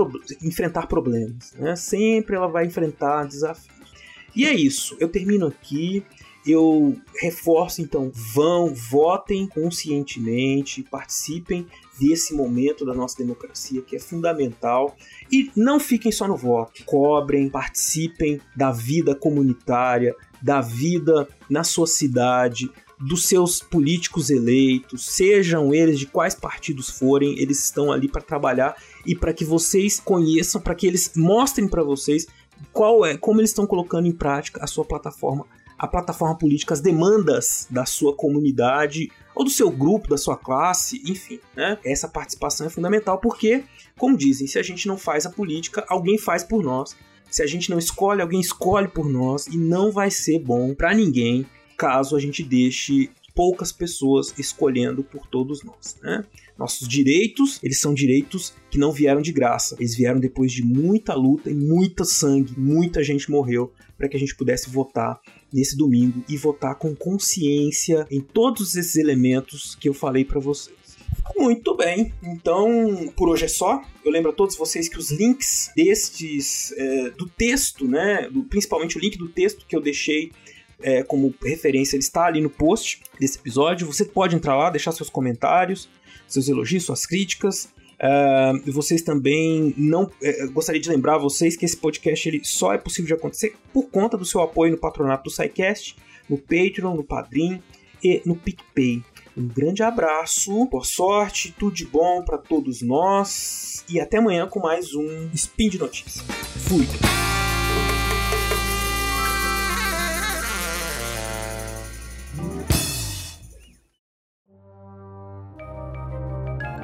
enfrentar 0.41 0.87
problemas, 0.87 1.51
né? 1.59 1.75
Sempre 1.75 2.37
ela 2.37 2.47
vai 2.47 2.65
enfrentar 2.65 3.25
desafios. 3.25 3.78
E 4.35 4.45
é 4.45 4.53
isso. 4.53 4.95
Eu 4.99 5.09
termino 5.09 5.47
aqui. 5.47 6.03
Eu 6.47 6.95
reforço 7.21 7.81
então, 7.81 8.09
vão, 8.13 8.73
votem 8.73 9.45
conscientemente, 9.45 10.81
participem 10.83 11.67
desse 11.99 12.33
momento 12.33 12.85
da 12.85 12.93
nossa 12.93 13.17
democracia 13.17 13.81
que 13.81 13.97
é 13.97 13.99
fundamental 13.99 14.95
e 15.29 15.51
não 15.53 15.81
fiquem 15.81 16.13
só 16.13 16.27
no 16.27 16.37
voto, 16.37 16.83
cobrem, 16.85 17.49
participem 17.49 18.39
da 18.55 18.71
vida 18.71 19.13
comunitária, 19.13 20.15
da 20.41 20.61
vida 20.61 21.27
na 21.49 21.63
sua 21.65 21.85
cidade, 21.85 22.71
dos 22.99 23.27
seus 23.27 23.61
políticos 23.61 24.29
eleitos, 24.29 25.05
sejam 25.05 25.73
eles 25.73 25.97
de 25.97 26.05
quais 26.05 26.35
partidos 26.35 26.89
forem, 26.89 27.39
eles 27.39 27.63
estão 27.63 27.91
ali 27.91 28.09
para 28.09 28.21
trabalhar 28.21 28.75
e 29.05 29.15
para 29.15 29.33
que 29.33 29.45
vocês 29.45 29.99
conheçam, 29.99 30.59
para 30.59 30.75
que 30.75 30.85
eles 30.85 31.11
mostrem 31.15 31.67
para 31.67 31.81
vocês 31.81 32.27
qual 32.71 33.05
é, 33.05 33.17
como 33.17 33.39
eles 33.39 33.51
estão 33.51 33.65
colocando 33.65 34.07
em 34.07 34.11
prática 34.11 34.63
a 34.63 34.67
sua 34.67 34.85
plataforma, 34.85 35.45
a 35.77 35.87
plataforma 35.87 36.37
política, 36.37 36.73
as 36.73 36.81
demandas 36.81 37.67
da 37.69 37.85
sua 37.85 38.13
comunidade 38.13 39.09
ou 39.33 39.45
do 39.45 39.49
seu 39.49 39.71
grupo, 39.71 40.09
da 40.09 40.17
sua 40.17 40.35
classe, 40.35 41.01
enfim, 41.05 41.39
né? 41.55 41.77
Essa 41.85 42.07
participação 42.07 42.67
é 42.67 42.69
fundamental 42.69 43.17
porque, 43.17 43.63
como 43.97 44.17
dizem, 44.17 44.45
se 44.45 44.59
a 44.59 44.63
gente 44.63 44.87
não 44.87 44.97
faz 44.97 45.25
a 45.25 45.29
política, 45.29 45.85
alguém 45.87 46.17
faz 46.17 46.43
por 46.43 46.61
nós. 46.61 46.95
Se 47.31 47.41
a 47.41 47.47
gente 47.47 47.69
não 47.69 47.77
escolhe, 47.77 48.21
alguém 48.21 48.41
escolhe 48.41 48.87
por 48.87 49.07
nós 49.07 49.47
e 49.47 49.57
não 49.57 49.91
vai 49.91 50.11
ser 50.11 50.39
bom 50.39 50.73
para 50.73 50.93
ninguém 50.93 51.45
caso 51.77 52.17
a 52.17 52.19
gente 52.19 52.43
deixe 52.43 53.09
poucas 53.39 53.71
pessoas 53.71 54.33
escolhendo 54.37 55.01
por 55.01 55.25
todos 55.25 55.63
nós, 55.63 55.95
né? 56.03 56.25
Nossos 56.57 56.85
direitos, 56.85 57.57
eles 57.63 57.79
são 57.79 57.93
direitos 57.93 58.53
que 58.69 58.77
não 58.77 58.91
vieram 58.91 59.21
de 59.21 59.31
graça. 59.31 59.77
Eles 59.79 59.95
vieram 59.95 60.19
depois 60.19 60.51
de 60.51 60.61
muita 60.61 61.13
luta 61.13 61.49
e 61.49 61.53
muita 61.53 62.03
sangue, 62.03 62.51
muita 62.57 63.01
gente 63.01 63.31
morreu 63.31 63.71
para 63.97 64.09
que 64.09 64.17
a 64.17 64.19
gente 64.19 64.35
pudesse 64.35 64.69
votar 64.69 65.21
nesse 65.53 65.77
domingo 65.77 66.21
e 66.27 66.35
votar 66.35 66.75
com 66.75 66.93
consciência 66.93 68.05
em 68.11 68.19
todos 68.19 68.75
esses 68.75 68.97
elementos 68.97 69.73
que 69.73 69.87
eu 69.87 69.93
falei 69.93 70.25
para 70.25 70.41
vocês. 70.41 70.77
Muito 71.37 71.77
bem, 71.77 72.11
então 72.21 73.09
por 73.15 73.29
hoje 73.29 73.45
é 73.45 73.47
só. 73.47 73.81
Eu 74.03 74.11
lembro 74.11 74.31
a 74.31 74.33
todos 74.33 74.57
vocês 74.57 74.89
que 74.89 74.97
os 74.97 75.11
links 75.11 75.71
destes 75.73 76.73
é, 76.73 77.11
do 77.11 77.25
texto, 77.25 77.87
né, 77.87 78.29
do, 78.29 78.43
principalmente 78.43 78.97
o 78.97 78.99
link 78.99 79.17
do 79.17 79.29
texto 79.29 79.65
que 79.65 79.77
eu 79.77 79.81
deixei 79.81 80.29
é, 80.81 81.03
como 81.03 81.33
referência, 81.43 81.95
ele 81.95 82.03
está 82.03 82.25
ali 82.25 82.41
no 82.41 82.49
post 82.49 83.01
desse 83.19 83.37
episódio. 83.37 83.87
Você 83.87 84.05
pode 84.05 84.35
entrar 84.35 84.55
lá, 84.55 84.69
deixar 84.69 84.91
seus 84.91 85.09
comentários, 85.09 85.89
seus 86.27 86.47
elogios, 86.47 86.85
suas 86.85 87.05
críticas. 87.05 87.69
Uh, 87.99 88.71
vocês 88.71 89.01
também 89.01 89.73
não 89.75 90.03
uh, 90.03 90.51
gostaria 90.53 90.79
de 90.79 90.87
lembrar 90.87 91.17
vocês 91.17 91.57
que 91.57 91.65
esse 91.65 91.75
podcast 91.75 92.29
ele 92.29 92.41
só 92.45 92.73
é 92.73 92.77
possível 92.77 93.07
de 93.07 93.13
acontecer 93.13 93.55
por 93.73 93.89
conta 93.89 94.17
do 94.17 94.23
seu 94.23 94.41
apoio 94.41 94.71
no 94.71 94.77
patronato 94.77 95.25
do 95.25 95.29
SciCast, 95.29 95.97
no 96.29 96.37
Patreon, 96.37 96.95
no 96.95 97.03
Padrim 97.03 97.61
e 98.01 98.21
no 98.25 98.37
PicPay. 98.37 99.03
Um 99.35 99.47
grande 99.47 99.83
abraço, 99.83 100.65
boa 100.65 100.83
sorte, 100.83 101.53
tudo 101.57 101.75
de 101.75 101.85
bom 101.85 102.23
para 102.23 102.37
todos 102.37 102.81
nós 102.81 103.83
e 103.89 103.99
até 103.99 104.17
amanhã 104.17 104.47
com 104.47 104.59
mais 104.59 104.93
um 104.93 105.29
Spin 105.33 105.69
de 105.69 105.77
Notícias. 105.77 106.23
Fui! 106.67 106.85